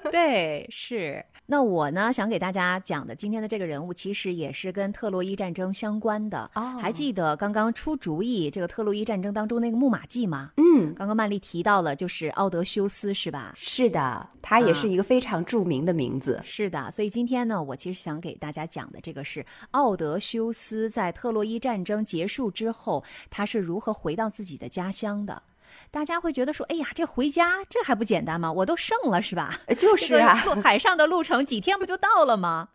[0.11, 1.23] 对，是。
[1.49, 6.51] 那我呢，想给大家讲的今天的这个人物，其实也是跟特洛伊战争相关的。
[6.55, 10.51] 哦还记得刚刚出主意这个特洛伊战争当中那个木马计吗？
[10.57, 13.55] 嗯，刚刚曼丽提到了，就是奥德修斯，是吧？
[13.57, 16.41] 是的，他也是一个非常著名的名字。
[16.43, 25.41] 是的，所以今天呢，我其实想给大家讲的这个是奥德修斯在特洛伊战争结束之后，他是如何回到自己的家乡的。
[25.89, 28.52] 大家会觉得说，哎呀，这回家这还不简单吗？
[28.52, 29.60] 我都胜了是吧？
[29.67, 32.69] 呃 就是啊这，个海上的路程几天不就到了吗？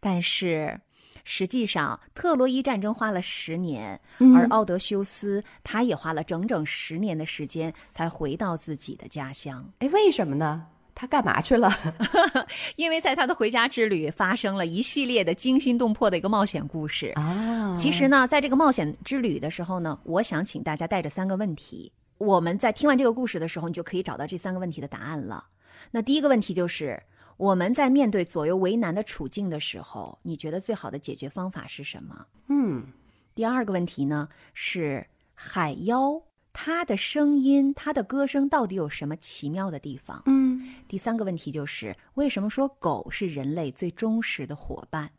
[0.00, 0.80] 但是
[1.24, 9.70] 实际上，特洛伊战争花了十年，嗯而奥德修斯他也花了整整十年的时间才回到自己的家乡。
[9.78, 10.66] 哎，为什么呢？
[10.96, 11.70] 他干嘛去了？
[12.76, 17.08] 因为在他的回家之旅发生了一系列的惊心动魄的一个冒险故事。
[17.16, 21.92] 啊其实呢，在这个冒险之旅的时候呢，我想请大家带着三个问题。
[22.18, 25.48] 我们在听完这个故事的时候，你就可以找到这三个问题的答案了。
[25.90, 27.02] 那第一个问题就是，
[27.36, 32.26] 我们在面对左右为难的处境的时候，你觉得最好的解决方法是什么？
[32.48, 32.86] 嗯，
[33.34, 36.22] 第二个问题呢是海妖，
[36.52, 40.22] 它的声音，它的歌声到底有什么奇妙的地方？
[40.26, 45.10] 嗯第三个问题就是，为什么说狗是人类最忠实的伙伴？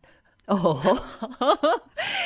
[0.54, 0.80] 哦，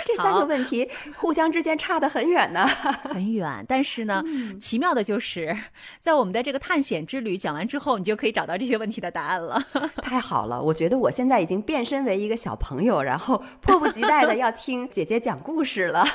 [0.05, 2.67] 这三个问题互相之间差得很远呢。
[3.13, 4.21] 很远，但是呢，
[4.59, 5.57] 奇妙的就是，
[5.99, 9.61] 在我们的这个探险之旅讲完之后，你就可以找到这些问题的答案了。
[10.03, 16.05] 太好了，我觉得我现在已经变身为一个小朋友，然后迫不及待的要听姐姐讲故事了。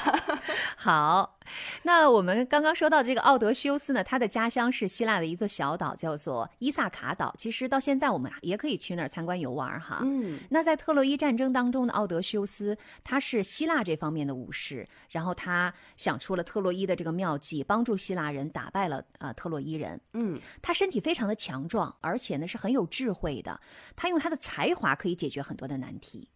[0.76, 1.33] 好，
[1.82, 7.34] 那我们刚刚说到这个奥德修斯呢，他的家乡是希腊的一座小岛，叫做伊萨卡岛。
[7.36, 10.00] 其实到现在我们也可以去那儿参观游玩哈。
[10.02, 20.00] 嗯，那在特洛伊战争当中的奥德修斯，他是希腊这方面的武士，然后他想出了特洛伊的这个妙计，帮助希腊人打败了呃特洛伊人。
[20.14, 23.60] 嗯，他身体非常的强壮，而且呢是很有智慧的，
[23.94, 26.28] 他用他的才华可以解决很多的难题。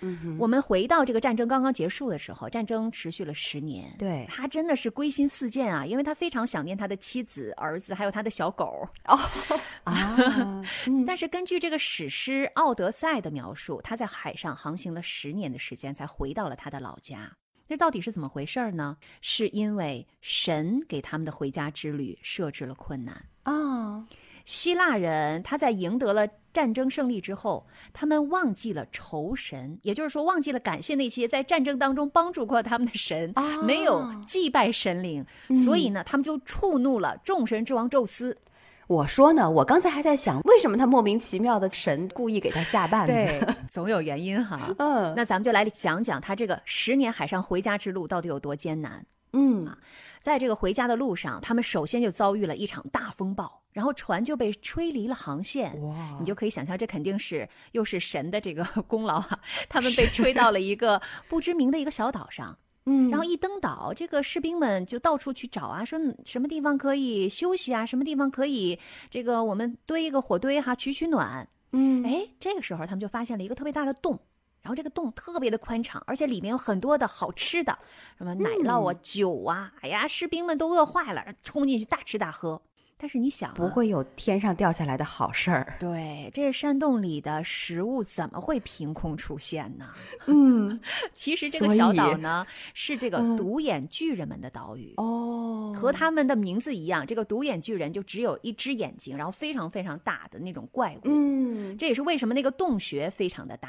[0.00, 9.18] 嗯我们回到这个战争刚刚结束的时候，战争持续了十年，对他真的是归心似箭啊，因为他非常想念他的妻子、儿子，还有他的小狗哦。
[9.84, 10.62] 啊，
[11.06, 17.36] 但是根据这个史诗《奥德赛》的描述，他在海上航行了十年的时间，才回到了他的老家。
[17.68, 18.96] 那到底是怎么回事儿呢？
[19.20, 23.26] 是因为神给他们的回家之旅设置了困难。
[23.42, 24.06] 啊，
[24.44, 35.22] 希腊人他在赢得了战争胜利之后，他们忘记了仇神，也就是说忘记了感谢那些在战争当中帮助过他们的神，啊没有祭拜神灵，
[35.54, 38.38] 所以呢，他们就触怒了众神之王宙斯。
[38.86, 43.38] 我说呢，我刚才还在想，为什么他莫名其妙的神故意给他下绊子？，对，
[43.68, 44.74] 总有原因哈。
[44.80, 49.04] 嗯那咱们就来讲讲他这个十年海上回家之路到底有多艰难。
[49.38, 49.78] 嗯啊，
[50.18, 55.78] 在这个回家的路上，他们首先就遭遇了一场大风暴，然后船就被吹离了航线。
[55.82, 59.38] 哇你就可以想象，这肯定是又是神的这个 功劳啊！
[59.68, 62.56] 他们被吹到了一个不知名的一个小岛上，
[62.86, 68.78] 嗯然后一登岛，这个士兵们就到处去找啊，说嗯什么地方可以休息啊，什么地方可以
[69.10, 71.46] 这个我们堆一个火堆哈、取取暖。
[71.72, 74.18] 嗯，哎，这个时候他们就发现了一个特别大的洞，
[74.66, 77.78] 然后这个洞特别的宽敞，而且里面有很多的好吃的，
[78.18, 82.60] 什么奶酪啊、酒啊，哎呀，士兵们都饿坏了，冲进去大吃大喝。
[82.98, 85.76] 但是你想、啊，不会有天上掉下来的好事儿。
[85.78, 89.84] 对，这山洞里的食物怎么会凭空出现呢？
[90.26, 90.80] 嗯，
[91.14, 92.44] 其实这个小岛呢，
[92.74, 94.94] 是这个嗯独眼巨人们的岛屿。
[94.96, 101.00] 哦和他们的名字一样，这个独眼巨人就只有一只眼睛，然后非常非常大的那种怪物。
[101.04, 103.68] 嗯，这也是为什么那个洞穴非常的大。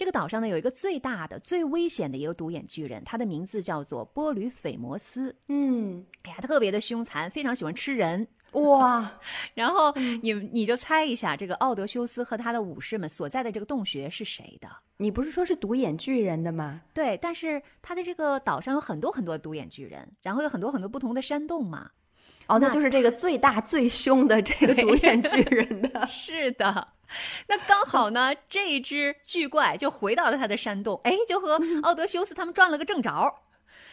[0.00, 5.36] 这个岛上呢有一个最大的、最危险的一个独眼巨人，他的名字叫做波吕斐摩斯。
[5.48, 8.26] 嗯，哎呀，特别的凶残，非常喜欢吃人。
[8.52, 9.20] 哇，
[9.52, 9.92] 然后
[10.22, 14.66] 你你就猜一下，这个奥德修斯和他的武士们所在的这个洞穴是谁的？
[14.96, 16.80] 你不是说是独眼巨人的吗？
[16.94, 21.90] 对，但是他的这个岛上有很多很多独眼巨人，然后有很多很多不同的山洞嘛。
[22.50, 26.06] 哦，那那就是这个最大最凶的这个独眼巨人的。
[26.10, 26.88] 是的，
[27.46, 33.34] 那刚好呢，这只巨怪就回到了他的山洞，哎，就和奥德修斯他们撞了个正着。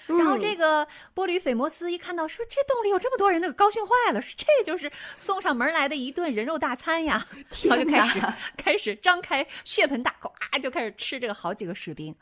[0.08, 7.28] 然后这个波吕斐摩斯一看到，说这洞里有这么多人，那个高兴坏了，说这就是送上门来的一顿人肉大餐呀，
[7.66, 8.22] 然后就开始
[8.56, 12.16] 开始张开血盆大口啊，就开始吃这个好几个士兵。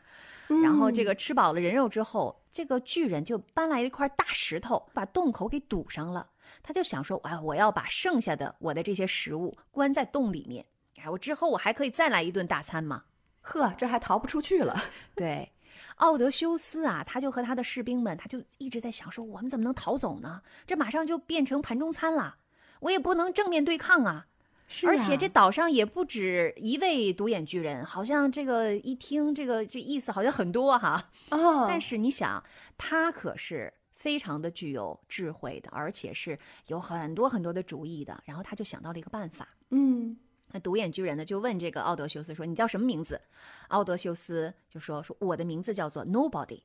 [0.48, 6.30] 然后这个吃饱了人肉之后，这个巨人就搬来了一块大石头，把洞口给堵上了。
[6.62, 10.66] 他就想说，哎，我要把剩下的我的这些食物关在洞里面，
[10.98, 13.04] 哎，我之后我还可以再来一顿大餐吗。
[13.42, 14.76] 呵，这还逃不出去了。
[15.16, 15.52] 对，
[15.98, 20.42] 奥德修斯啊，他就和他的士兵们，他就一直在想说，我们怎么能逃走呢？
[20.68, 22.38] 这马上就变成盘中餐了，
[22.82, 24.28] 我也不能正面对抗啊。
[24.68, 31.10] 是而且啊这岛上也不止一位独眼巨人，好像这个一听这个这意思好像很多哈。
[31.30, 32.44] 哦，但是你想，
[32.78, 36.38] 他可是非常的具有智慧的，而且是
[36.68, 38.22] 有很多很多的主意的。
[38.26, 39.48] 然后他就想到了一个办法。
[39.70, 40.18] 嗯，
[40.52, 43.22] 那独眼巨人呢，就问这个奥德修斯说：“你叫什么名字？”
[43.70, 46.62] 奥德修斯就说：“说我的名字叫做 Nobody，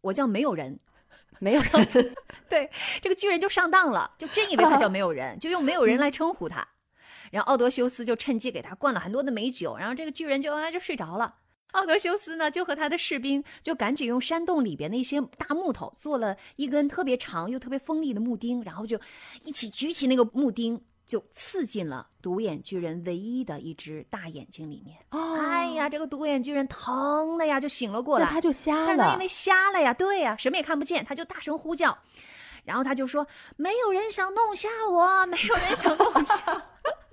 [0.00, 0.78] 我叫没有人。
[1.40, 1.72] 没有人。
[2.48, 2.70] 对，
[3.00, 6.66] 这个巨人就上当了，就真以为他叫没有人，就用没有人来称呼他。
[7.30, 11.36] 然后奥德修斯就趁机给他灌了很多的美酒，然后这个巨人就啊就睡着了。
[11.72, 18.98] 奥德修斯呢，就和他的士兵就赶紧用山洞里边的一些大木头做了一根特别长又特别锋利的木钉，然后就
[19.42, 24.96] 一起举起那个木钉，就刺进了独眼巨人唯一的一只大眼睛里面。
[25.10, 28.24] 哦，哎呀，这个独眼巨人疼的呀，就醒了过来。
[28.24, 29.28] 那他就瞎了但是他因为。
[29.28, 31.98] 瞎了呀，对呀，什么也看不见，他就大声呼叫，
[32.64, 33.26] 然后他就说
[33.56, 36.62] ：“没有人想弄瞎我，没有人想弄瞎我。”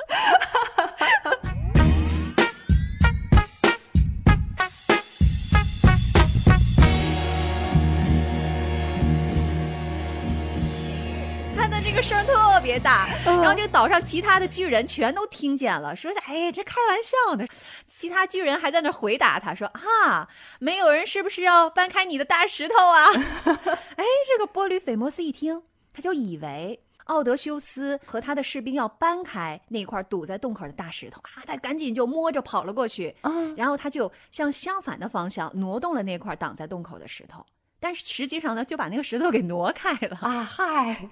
[11.55, 13.07] 他的这个声儿特别大。
[13.25, 17.45] 然后这个岛上其他的巨人全都听见了，说：“哎，这开玩笑呢。”
[17.85, 19.67] 其他巨人还在那回答他说
[20.05, 20.27] ：“啊，
[20.59, 23.05] 没有人是不是要搬开你的大石头啊？”
[23.95, 26.84] 哎，这个波吕斐摩斯一听，他就以为。
[27.05, 33.15] 奥德修斯和他的士兵要搬开那块堵在洞口的大石头啊，他赶紧就摸着跑了过去，
[33.55, 37.45] 然后他就向相反的方向挪动了那块挡在洞口的石头，
[37.79, 40.43] 但是实际上呢，就把那个石头给挪开了啊！
[40.43, 41.09] 嗨，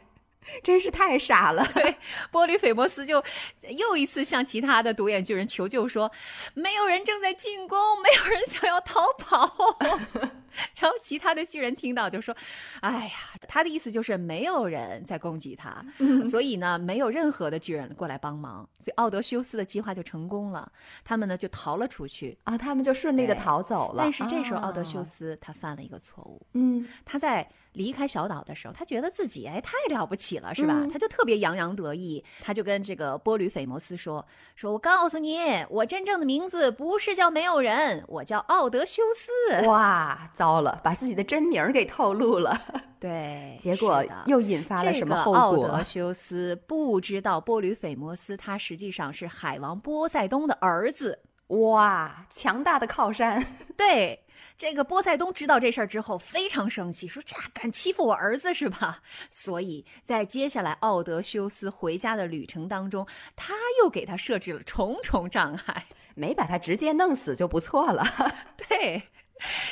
[0.64, 1.66] 真是太傻了。
[1.74, 1.98] 对，
[2.32, 3.24] 波吕斐摩斯就
[3.70, 6.12] 又一次向其他的独眼巨人求救说
[6.56, 9.78] ：“没有人正在进攻，没有人想要逃跑。
[10.80, 12.36] ”然后其他的巨人听到就说
[12.82, 13.14] ：“哎呀，
[13.48, 15.84] 他的意思就是没有人在攻击他，
[16.26, 20.72] 所以呢，没有任何的巨人过来帮忙，所以奥德修斯的计划就成功了。
[21.04, 24.04] 他们呢就逃了出去啊，他们就顺利的逃走了。
[24.04, 30.86] 但是这时候奥德修斯他犯了一个错误，嗯，他在。”离开小岛的时候，他觉得自己哎太了不起了，是吧？
[30.94, 34.24] 他就特别洋洋得意，他就跟这个波吕斐摩斯说
[34.56, 35.40] ：“说我告诉你，
[35.72, 42.60] 我真正的名字不是叫没有人，我叫奥德修斯。”哇， 糟了，把自己的真名给透露了。
[43.00, 45.40] 对，结果又引发了什么后果？
[45.40, 51.20] 奥德修斯不知道波吕斐摩斯他实际上是海王波塞冬的儿子。
[51.48, 53.46] 哇，强大的靠山。
[53.78, 54.20] 对。
[54.56, 59.00] 这个波塞冬知道这事儿之后非常生气，说：“这敢欺负我儿子是吧？”
[59.32, 68.06] 所以在接下来奥德修斯回家的旅程当中，他又给他设置了重重障碍，没把他直接弄死就不错了。
[68.70, 69.04] 对，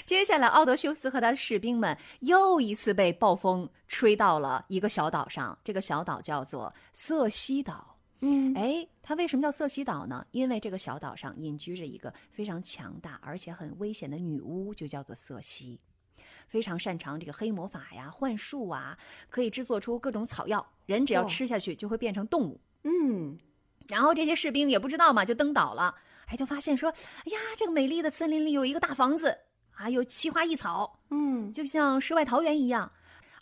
[0.06, 7.98] 接下来奥德修斯和他的士兵们又一次被暴风吹到了一个小岛上，这个小岛叫做瑟西岛。
[8.24, 10.24] 嗯，哎，它为什么叫瑟西岛呢？
[10.30, 15.80] 因为这个小岛上隐居着一个非常强大而且很危险的女巫，就叫做瑟西，
[16.48, 18.96] 非常擅长这个黑魔法呀、幻术啊，
[19.30, 22.60] 可以制作出各种草药，人只要吃下去就会变成动物。
[22.84, 23.36] 嗯，
[23.88, 25.96] 然后这些士兵也不知道嘛，就登岛了，
[26.28, 29.40] 哎，就发现说，哎呀，这个美丽的森林里有一个大房子，
[29.82, 32.92] 还有奇花异草，嗯，就像世外桃源一样，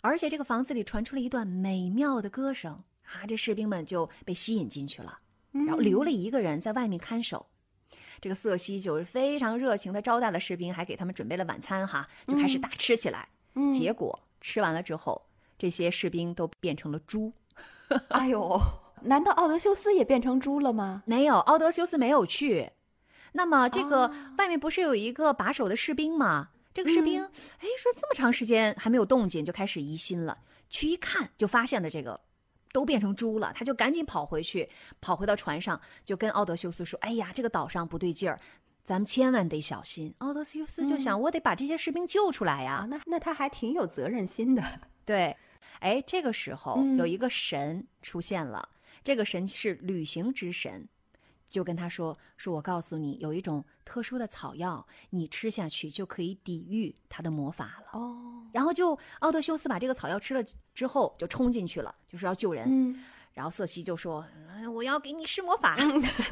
[0.00, 2.82] 而且这个房子里传出了一段美妙的歌声。
[3.04, 5.18] 啊，这士兵们就被吸引进去了，
[5.52, 7.46] 然后留了一个人在外面看守。
[8.22, 13.28] 这个瑟西就是非常热情的招待了士兵，还给他们准备了晚餐，哈，就开始大吃起来。
[13.70, 15.26] 结果吃完了之后，
[15.58, 17.32] 这些士兵都变成了猪。
[18.08, 18.58] 哎呦，
[19.02, 21.02] 难道奥德修斯也变成猪了吗？
[21.04, 22.70] 没有，奥德修斯没有去。
[23.32, 26.50] 那么这个外面不是有一个把守的士兵吗？
[26.72, 30.38] 这个士兵，哎，说这么长时间还没有动静，就开始疑心了。
[30.68, 32.20] 去一看，就发现了这个。
[32.72, 34.68] 都变成猪了，他就赶紧跑回去，
[35.00, 38.38] 跑回到船上，就跟奥德修斯说：“哎呀，这个岛上不对劲儿，
[38.84, 44.62] 咱们千万得小心。”奥德修斯就想：“我得把这些士兵救出来呀。”那那他还挺有责任心的。
[45.04, 45.36] 对，
[45.80, 48.68] 哎，这个时候有一个神出现了，
[49.02, 50.88] 这个神是旅行之神。
[51.50, 57.98] 就跟他说说，我告诉你，有一种特殊的草药，你吃下去就可以抵御他的魔法了。
[57.98, 60.42] 哦，然后就奥德修斯把这个草药吃了
[60.72, 62.66] 之后，就冲进去了，就是要救人。
[62.68, 63.02] 嗯，
[63.34, 64.24] 然后瑟西就说
[64.72, 65.76] ：“我要给你施魔法，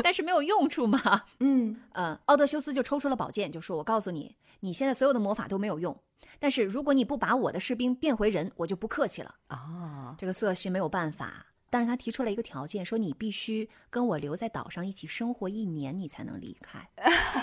[0.04, 1.00] 但是没有用处嘛。
[1.40, 6.00] ”嗯呃，奥德修斯就抽出了宝剑，就说：“我告诉你，你现在所有的魔法都没有用，
[6.38, 11.46] 但是如果你不把我的士兵变回人，我就不客气了。”啊，这个瑟西没有办法。
[11.70, 16.88] 但是他提出了一个条件，说你必须跟我留在岛上一起生活一年，你才能离开。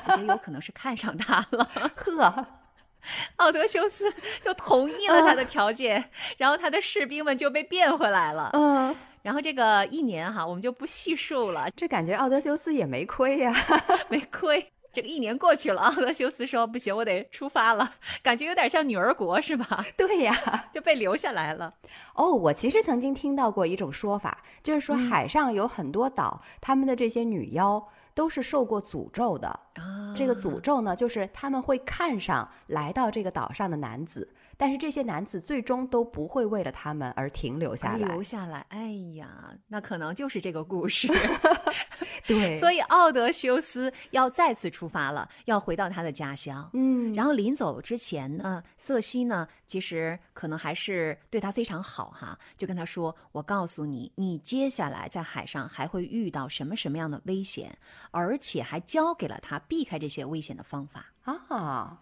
[0.08, 2.48] 我觉得有可能是看上他了， 呵，
[3.38, 8.50] 奥德修斯就同意了他的条件，然后他的士兵们就被变回来了。
[8.54, 11.70] 嗯，然后这个一年哈，我们就不细数了。
[11.76, 13.54] 这感觉奥德修斯也没亏呀，
[14.10, 14.72] 没亏。
[14.96, 19.86] 这个一年过去了，奥 德修斯说：“不行，我得出发了。”感觉有点像女儿国，是吧？
[19.98, 21.74] 对呀，就被留下来了。
[22.14, 29.48] 哦，我其实曾经听到过一种说法，就是说海上有很多岛，他们的这些女妖都是受过诅咒的。
[29.74, 34.34] 啊，这个诅咒呢，就是他们会看上来到这个岛上的男子。
[34.58, 38.08] 但是这些男子最终都不会为了他们而停留下来。
[38.08, 39.28] 留下来，哎呀，
[39.68, 41.12] 那可能就是这个故事。
[42.28, 46.70] 对，所以奥德修斯要再次出发了，要回到他的家乡。
[46.74, 57.78] 嗯，然后临走之前呢，瑟西呢，其实可能还是对他非常好哈，就跟他说：“我告诉你，你接下来在海上还会遇到什么什么样的危险，
[58.12, 62.02] 而且还教给了他避开这些危险的方法啊。”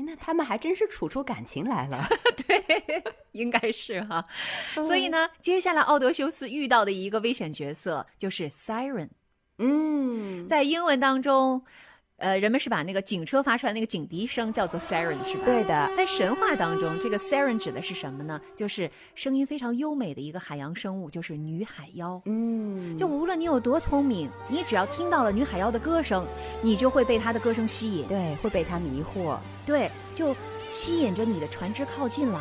[0.00, 2.06] 那他们还真是处出感情来了，
[2.46, 2.62] 对，
[3.32, 4.24] 应该是哈。
[4.74, 9.08] 所以呢，接下来奥德修斯遇到的一个危险角色就是 Siren。
[9.58, 11.62] 嗯，在英文当中，
[12.16, 15.44] 呃，人们是把那个警车发出来那个警笛声叫做 siren 是吧？
[15.44, 18.40] 对的，在神话当中，这个 siren 指的是什么呢？
[18.56, 22.20] 就是声音非常优美的一个海洋生物，就是女海妖。
[22.24, 26.26] 嗯，就无论你有多聪明，你只要听到了女海妖的歌声，
[26.62, 29.38] 你就会被她的歌声吸引，对，会被她迷惑。
[29.64, 30.34] 对，就
[30.70, 32.40] 吸引着你的船只靠近了。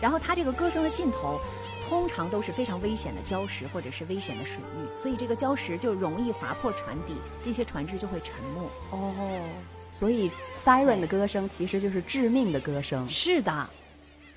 [0.00, 1.40] 然后它这个歌声的尽头，
[1.88, 8.70] 通常都是非常危险的礁石或者是危险的水域，所以这个礁石就容易划破船底，这些船只就会沉没。
[8.90, 9.42] 哦，
[9.90, 10.30] 所以
[10.62, 13.08] siren 的歌声其实就是致命的歌声。
[13.08, 13.70] 是的。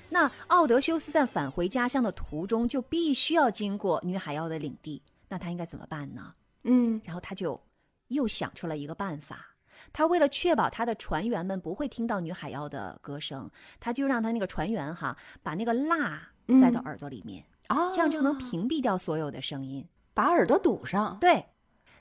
[0.08, 6.32] 那奥德修斯在返回家乡的途中，就必须要经过女海妖的领地，那他应该怎么办呢？
[6.64, 7.60] 嗯，然后他就
[8.08, 9.51] 又想出了一个办法。
[9.92, 19.86] 他为了确保他的船员们不会听到女海妖的歌声，他就让他那个船员哈把那个蜡塞到耳朵里面，啊，这样就能屏蔽掉所有的声音。
[20.14, 21.16] 把耳朵堵上。
[21.20, 21.46] 对，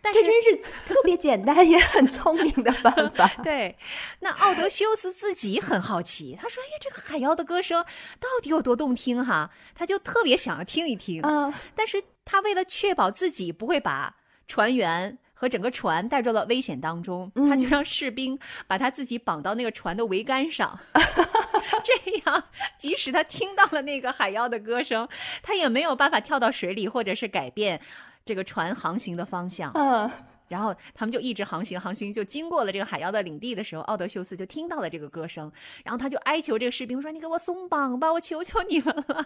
[0.01, 0.55] 但是这真是
[0.87, 3.27] 特别简单也很聪明的办法。
[3.43, 3.77] 对，
[4.19, 7.83] 那奥德修斯自己很好奇，他说：“哎呀，这个海妖的歌声
[8.19, 11.21] 到底有多动听哈？”他就特别想要听一听。
[11.21, 14.17] 嗯，但是他为了确保自己不会把
[14.47, 18.37] 船员和整个船带入到危险当中，他就让士兵
[18.67, 20.79] 把他自己绑到那个船的桅杆上，
[21.83, 22.43] 这样
[22.77, 25.09] 即使他听到了那个海妖的歌声，
[25.41, 27.81] 他也没有办法跳到水里，或者是改变
[28.23, 29.71] 这个船航行的方向。
[29.73, 30.07] 嗯，
[30.47, 35.51] 然后他们就一直航行，航行就经过了这个海妖的领地的时候，奥德修斯就听到了这个歌声，
[35.83, 39.25] 然后他就哀求这个士兵说：“你给我松绑吧，我求求你们了，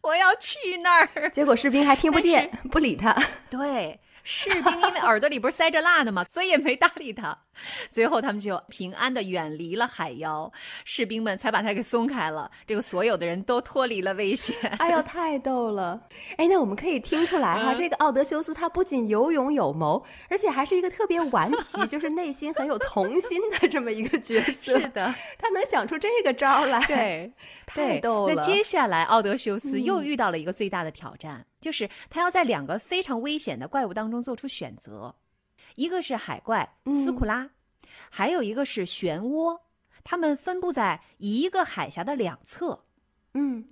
[0.00, 3.14] 我要去那儿。”结果士兵还听不见，不理他。
[3.50, 4.00] 对，
[4.32, 7.36] 士兵因为耳朵里不是塞着蜡的嘛， 所以也没搭理他。
[7.90, 10.50] 最后他们就平安的远离了海妖，
[10.84, 12.48] 士兵们才把他给松开了。
[12.64, 14.56] 这个所有的人都脱离了危险。
[14.78, 16.00] 哎呦，太逗了！
[16.36, 24.78] 哎，那我们可以听出来哈，嗯这个奥德修斯他不仅有勇有谋，而且还是一个特别顽皮， 就是内心很有童心的这么一个角色。
[24.78, 27.32] 是的，他能想出这个招来，对，
[27.66, 28.34] 太逗了。
[28.34, 35.14] 那接下来，奥德修斯又遇到了一个最大的挑战，就是他要在两个非常危险的怪物当中做出选择，
[35.76, 37.50] 一个是海怪斯库拉，
[38.08, 39.58] 还有一个是漩涡，
[40.02, 42.84] 它们分布在一个海峡的两侧。
[43.34, 43.64] 嗯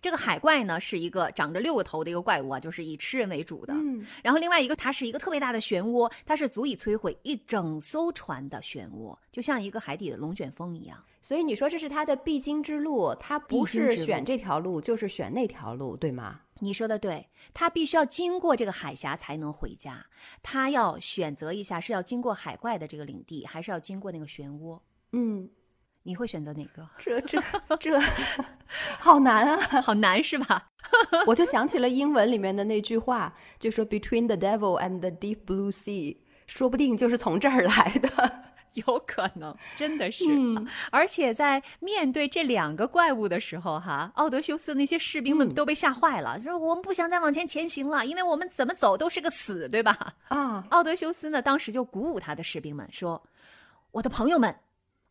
[0.00, 3.72] 这个海怪呢是一个长着六个头的一个怪物啊，就是以吃人为主的。
[3.74, 11.00] 嗯，然后另外一个，它是一个特别大的漩涡，它是足以摧毁一整艘船的漩涡，就像一个海底的龙卷风一样。
[11.20, 16.40] 所以你说这是它的必经之路，它不是选这条路，就是选那条路，对吗？
[16.62, 20.06] 你说的对，他必须要经过这个海峡才能回家。
[20.44, 24.80] 他要选择一下是要经过海怪的这个领地，还是要经过那个漩涡？
[25.10, 25.50] 嗯，
[26.04, 26.88] 你会选择哪个？
[27.02, 27.42] 这这
[27.80, 28.00] 这
[28.96, 29.60] 好难啊！
[29.82, 30.70] 好难是吧？
[31.26, 38.51] 我就想起了英文里面的那句话，就说 “Between the devil and the deep blue sea”，说不定就是从这儿来的。
[38.74, 40.24] 有可能，真的是。
[40.28, 50.14] 嗯而且在面对这两个怪物的时候，哈，奥德修斯那些士兵们嗯都被吓坏了，说我们不想再往前前行了，因为我们怎么走都是个死，对吧？
[50.28, 53.22] 啊，奥德修斯呢，当时就鼓舞他的士兵们说
[53.92, 54.56] ：“我的朋友们，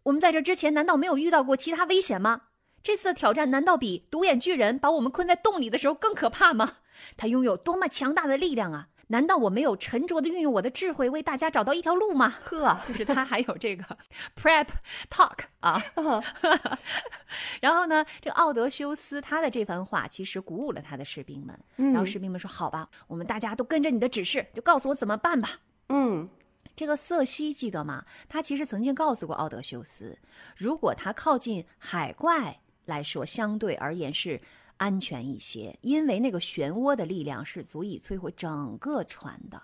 [0.03, 2.43] 我们在这之前难道没有遇到过其他危险吗？
[2.83, 6.77] 这次的挑战难道比独眼巨人把我们困在洞里的时候更可怕吗？
[7.15, 8.87] 他拥有多么强大的力量啊！
[9.11, 13.97] 难道我没有沉着的运用我的智慧为大家找到一条路吗？”呵， 就是他还有这个
[14.35, 14.67] prep
[15.09, 15.81] talk 啊，
[17.61, 25.59] 然后呢，这个奥德修斯他的这番话其实鼓舞了他的士兵们，然后士兵们说：“好吧，我们大家都跟着你的指示，就告诉我怎么办吧。”
[25.89, 26.27] 嗯
[26.73, 28.05] 这个瑟西记得吗？
[28.29, 30.17] 他其实曾经告诉过奥德修斯，
[30.55, 34.39] 如果他靠近海怪来说，相对而言是
[34.81, 39.61] 安全一些，因为那个漩涡的力量是足以摧毁整个船的。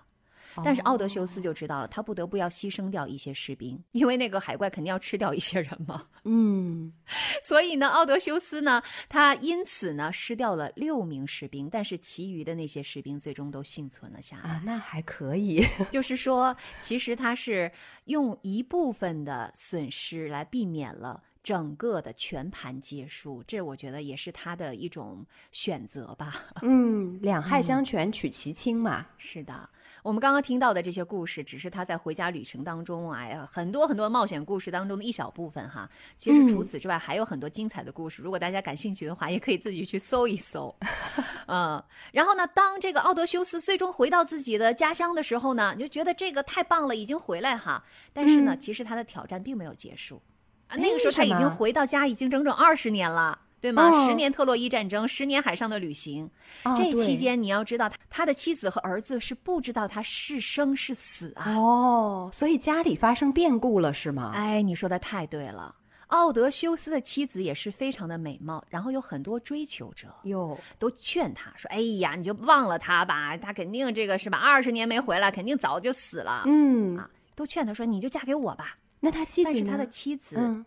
[0.64, 6.06] 但是奥德修斯就知道了，他不得不要牺牲掉一些士兵，因为那个海怪肯定要吃掉一些人嘛。
[6.24, 6.92] 嗯，
[7.42, 14.50] 所以呢，奥德修斯呢，他因此呢失掉了六名士兵，但是其余的那些士兵最终都幸存了下来。
[14.50, 15.64] 啊，那还可以。
[15.92, 17.70] 就是说，其实他是
[18.06, 26.32] 用一部分的损失来避免了整个的全盘皆输，这我觉得也是他的一种选择吧。
[26.62, 29.06] 嗯，两害相权取其轻嘛。
[29.16, 29.68] 是的，
[30.02, 35.88] 我们刚刚听到的这些故事，只是他在回家旅程当中，哎呀，很多很多冒险故事当中的一小部分哈。
[36.16, 38.22] 其实除此之外，还有很多精彩的故事。
[38.22, 40.74] 如果大家感兴趣的话，也可以自己去搜一搜。
[41.46, 41.82] 嗯，
[42.12, 47.84] 然后呢，当这个奥德修斯最终回到自己的家乡的时候呢，你就觉得这个太棒了，已经回来哈。
[48.12, 50.20] 但是呢，其实他的挑战并没有结束
[50.68, 50.76] 啊。
[50.76, 53.38] 那个时候他已经回到家，已经整整二十年了。
[53.60, 53.90] 对吗？
[53.90, 56.30] 哦十年特洛伊战争，十年海上的旅行，
[56.62, 61.56] 啊这期间你要知道他，他的妻子和儿子是不知道他是生是死啊。
[61.56, 64.30] 哦，所以家里发生变故了是吗？
[64.32, 65.74] 哎，你说的太对了。
[66.06, 74.38] 奥德修斯的妻子也是非常的美貌，然后有很多追求者，哟，都劝他说：“哎呀，你就忘了他吧，他肯定这个是吧？
[74.38, 76.44] 二十年没回来，肯定早就死了。
[76.46, 78.76] 嗯，啊，都劝他说：“你就嫁给我吧。
[79.00, 79.44] 那他”妻子？
[79.44, 80.64] 但是他的妻子嗯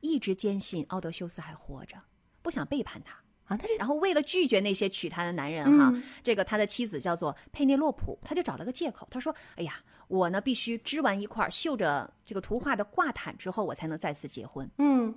[0.00, 1.96] 一直坚信奥德修斯还活着，
[2.42, 3.16] 不想背叛他。
[3.44, 14.66] 啊，然后为了拒绝那些娶她的男人哈，嗯这个他的妻子叫做佩内洛普，他就找了个借口，他说：“哎呀，我呢必须织完一块绣着这个图画的挂毯之后，我才能再次结婚。
[14.78, 15.14] 嗯”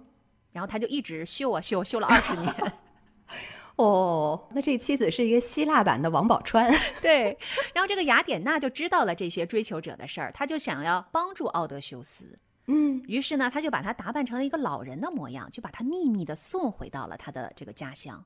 [0.52, 2.54] 然后他就一直绣啊绣，绣了二十年。
[3.78, 6.70] 哦，那这妻子是一个希腊版的王宝钏。
[7.02, 7.38] 对，
[7.74, 12.38] 然后这个雅典娜就知道了这些追求者的事儿，她就想要帮助奥德修斯。
[12.68, 18.26] 嗯于是呢，他就把他打扮成了一个老人的模样，就把他秘密的送回到了他的这个家乡。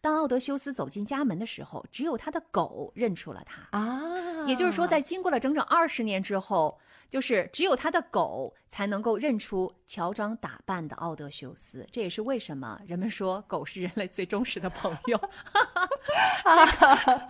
[0.00, 3.76] 当奥德修斯走进家门的时候，只有他的狗认出了他。
[3.76, 6.78] 啊，也就是说，在经过了整整二十年之后，
[7.08, 11.84] 就是只有他的狗才能够认出乔装打扮的奥德修斯。
[11.90, 15.20] 这也是为什么人们说狗是人类最忠实的朋友。
[16.44, 17.28] 这个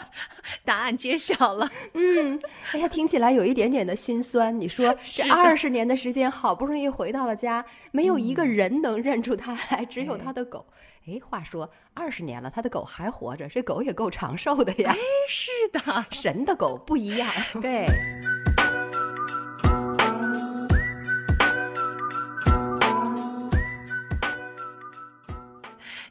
[0.65, 1.69] 答案揭晓了。
[1.95, 2.41] 嗯，
[2.73, 4.59] 哎呀，听起来有一点点的心酸。
[4.59, 10.65] 你说 这二十年的时间，好不容易回到了家，没有一个人能认出他来，只有哎他的狗。
[11.07, 14.93] 哎，话说二十年了，他的狗还活着，这狗也够长寿的呀。
[14.93, 14.99] 哎
[15.29, 17.29] 是的，神的狗不一样。
[17.61, 17.87] 对。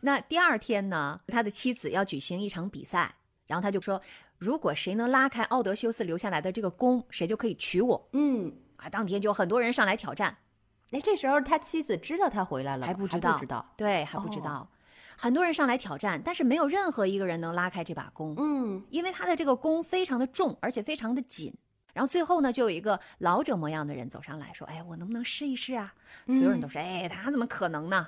[0.01, 3.13] 那第二天呢，他的妻子要举行一场比赛，
[3.47, 4.01] 然后他就说，
[4.39, 8.89] 如果谁能拉开奥德修斯留下来的这个弓，谁就可以娶我嗯，啊！
[8.89, 10.37] 当天就有很多人上来挑战，
[10.91, 13.73] 哎，这时候他妻子知道他回来了，还不知道，不，知道。
[13.75, 14.69] 对，还不知哦道。
[15.17, 18.33] 很多人上来挑战，但是没有任何一个人能拉开这把弓。
[18.37, 21.53] 嗯，因为他的这个弓非常的重，而且非常的紧。
[21.93, 25.93] 然后最后呢，就有一个老者模样的人走上来说：“哎，我能不能试一试啊？”
[26.29, 28.07] 所有人都说：“哎，他怎么可能呢？”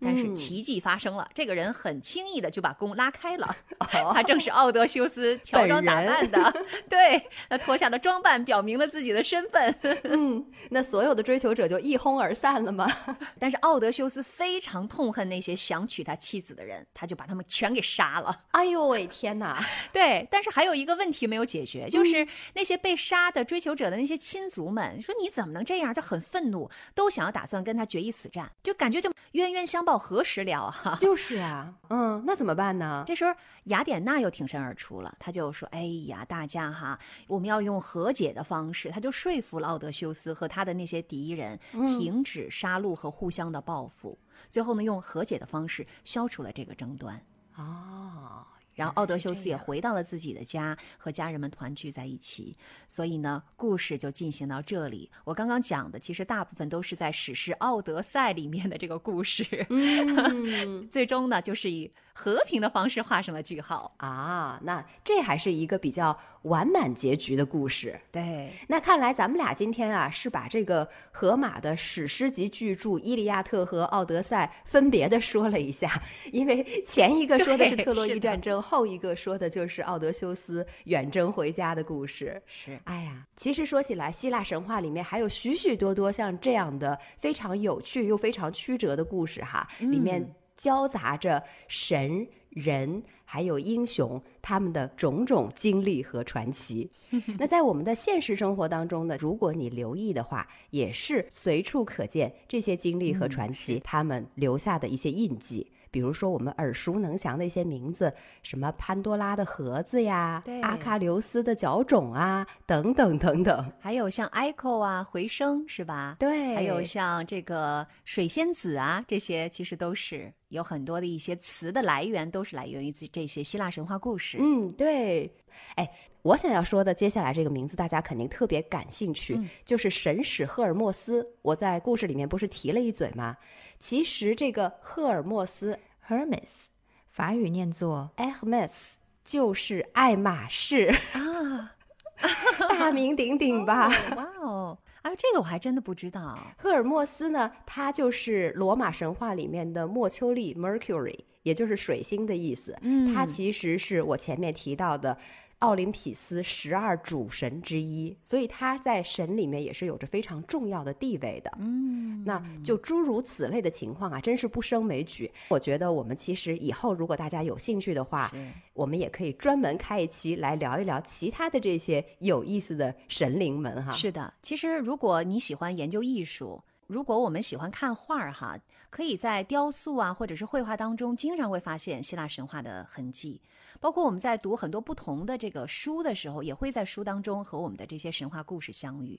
[0.00, 3.46] 啊但是嗯奇迹发生了，这个人很轻易的就把弓拉开了。
[3.78, 9.74] 哦 他正是奥德修斯乔装打扮的， 对，他脱下了装扮，表明了自己的身份。
[10.04, 12.90] 嗯，那所有的追求者就一哄而散了吗？
[13.38, 18.44] 但是奥德修斯非常痛恨那些想娶他妻子的人，他就把他们全给杀了。
[18.52, 19.62] 哎呦喂，天哪！
[19.92, 25.92] 对，但是还有一个问题没有解决，就是那些被杀的追求者的那些亲族们说你怎么能这样？
[25.92, 30.96] 就很愤怒，都想要打算跟他决一死战，就感觉就冤冤相报何时了啊！
[31.00, 33.04] 就是啊，嗯，那怎么办呢？
[33.06, 33.34] 这时候
[33.64, 44.18] 雅典娜又挺身而出了，她就说：“哎呀，大家哈，我们要用和解的方式。”她就说服了奥德修斯和他的那些敌人停止杀戮和互相的报复，
[44.48, 47.20] 最后呢，用和解的方式消除了这个争端。
[47.56, 52.56] 哦，然后奥德修斯也回到了自己的家，和家人们团聚在一起。
[52.88, 55.10] 所以呢，故事就进行到这里。
[55.24, 61.90] 我刚刚讲的，其实大部分都是在史诗《奥德赛》里面的这个故事，嗯 最终呢，就是以
[62.20, 63.94] 和平的方式画上了句号。
[63.96, 67.98] 啊，那这还是一个比较完满结局的故事。
[68.12, 82.42] 对，那看来咱们俩今天啊，是把这个荷马的史诗级巨著《伊利亚特》和《奥德赛》分别的说了一下， 因为前一个说的是特洛伊战 争，后一个说的就是奥德修斯远征回家的故事。
[82.44, 96.90] 是哎呀，其实说起来，希腊神话里面还有许许多多像这样的非常有趣又非常曲折的故事哈，里面嗯交杂着神、人还有英雄他们的种种经历和传奇。
[97.38, 105.72] 那在我们的现实生活当中呢，如果你留意的话，也是随处可见这些经历和嗯传奇、他们留下的一些印记。
[105.90, 108.12] 比如说我们耳熟能详的一些名字，
[108.42, 113.72] 什么潘多拉的盒子呀，阿喀琉斯的脚踵啊，等等等等。
[113.80, 116.16] 还有像 echo 啊，回声是吧？
[116.18, 124.38] 对，还有像这个水仙子啊，这些其实都是有很多的一些词的来源，都是来源于这这些希腊神话故事。
[124.40, 125.32] 嗯，对，
[125.76, 125.90] 哎。
[126.22, 131.26] 我想要说的接下来这个名字，大家肯定特别感兴趣，嗯就是神使赫尔墨斯。
[131.42, 133.36] 我在故事里面不是提了一嘴吗？
[133.78, 136.66] 其实这个赫尔墨斯 Hermes，
[137.10, 141.76] 法语念作 （Hermes） 就是爱马仕，啊，
[142.68, 143.88] 大名鼎鼎吧？
[143.88, 146.38] 哦哇哦，啊，这个我还真的不知道。
[146.58, 152.76] 赫尔墨斯呢，它就是罗马神话里面的莫丘利 （Mercury），也就是水星的意思。
[152.82, 155.16] 嗯它其实是我前面提到的
[155.60, 161.52] 奥林匹斯十二主神之一，所以他在神里面也是有着非常重要的地位的。
[161.58, 165.30] 嗯，那就诸如此类的情况啊，真是不胜枚举。
[165.48, 168.32] 我觉得我们其实以后如果大家有兴趣的话，
[168.72, 173.92] 我们也可以专门开一期来聊一聊其他的这些有意思的神灵们哈。
[173.92, 178.58] 是的，其实如果你喜欢研究艺术，如果我们喜欢看画儿哈，
[178.88, 183.42] 可以在雕塑啊或者是绘画当中，经常会发现希腊神话的痕迹。
[183.80, 189.18] 包括我们在读很多不同的这个书的时候，也会在书当中和我们的这些神话故事相遇。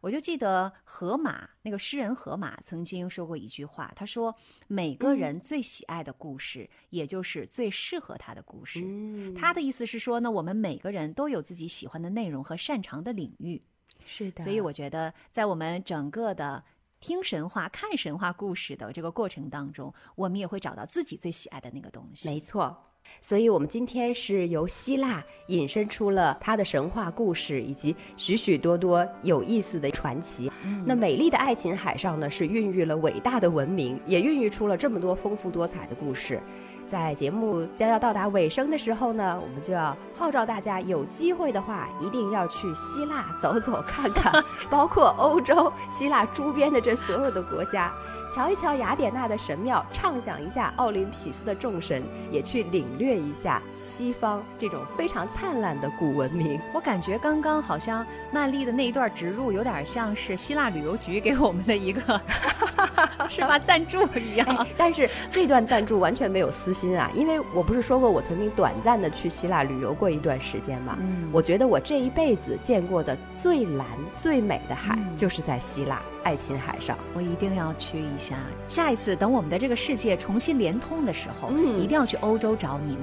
[0.00, 4.36] 我就记得荷马那个诗人荷马曾经说过一句话，他说
[4.68, 8.82] ：“每个人最喜爱的故事，也就是最适合他的故事。
[8.84, 13.62] 嗯，他的意思是说呢，我们每个人都有自己喜欢的内容和擅长的领域。
[14.04, 16.62] 是的，所以我觉得，在我们整个的
[17.00, 22.28] 听神话、看神话故事的这个过程当中，我们也会找到自己最喜爱的那个东西。
[22.28, 22.76] 没错。
[23.20, 30.50] 所以，我们今天是由希腊引申出了它的神话故事，以及许许多多有意思的传奇。
[30.84, 36.40] 那美丽的爱琴海上呢，是孕育了伟大的文明，也孕育出了这么多丰富多彩的故事。
[36.86, 47.90] 在节目将要到达尾声的时候呢，我们就要号召大家，有机会的话一定要去希腊走走看看， 包括欧洲、希腊周边的这所有的国家。
[48.34, 56.60] 瞧一瞧雅典娜的神庙，畅想一下奥林匹斯的众神，也去领略一下西方这种非常灿烂的古文明。
[56.72, 62.20] 我感觉刚刚好像曼丽的那一段植入，有点像是希腊旅游局给我们的一个
[63.30, 64.44] 是吧赞助一样。
[64.48, 70.98] 哎但是这段赞助完全没有私心啊，因为我不是说过我曾经短暂的去希腊旅游过一段时间吗？
[70.98, 76.98] 嗯我觉得我这一辈子见过的最蓝、最美的海，嗯就是在希腊爱琴海上。
[77.14, 78.34] 我一定要去一下。
[78.68, 83.02] 下一次等我们的这个世界重新连通的时候，嗯一定要去欧洲找你们，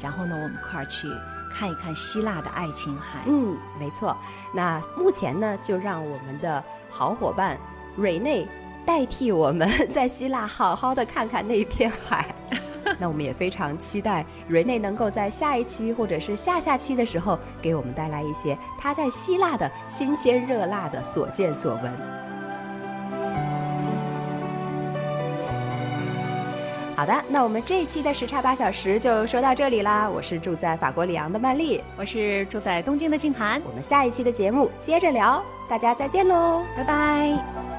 [0.00, 1.06] 然后呢，我们一块儿去
[1.54, 3.20] 看一看希腊的爱琴海。
[3.26, 4.16] 嗯，没错。
[4.54, 7.56] 那目前呢，就让我们的好伙伴
[7.94, 8.46] 瑞内
[8.84, 12.34] 代替我们在希腊好好的看看那片海。
[12.98, 22.31] 那我们也非常期待瑞内能够在下一期或者是下下期的时候，给我们带来一些他在希腊的新鲜热辣的所见所闻。
[27.02, 30.08] 好的，那我们这一期的时差八小时就说到这里啦。
[30.08, 36.62] 我是住在法国里昂的曼丽，我是住在东京的静涵，我们下一期的节目接着聊，大家再见喽。
[36.76, 37.71] 拜拜。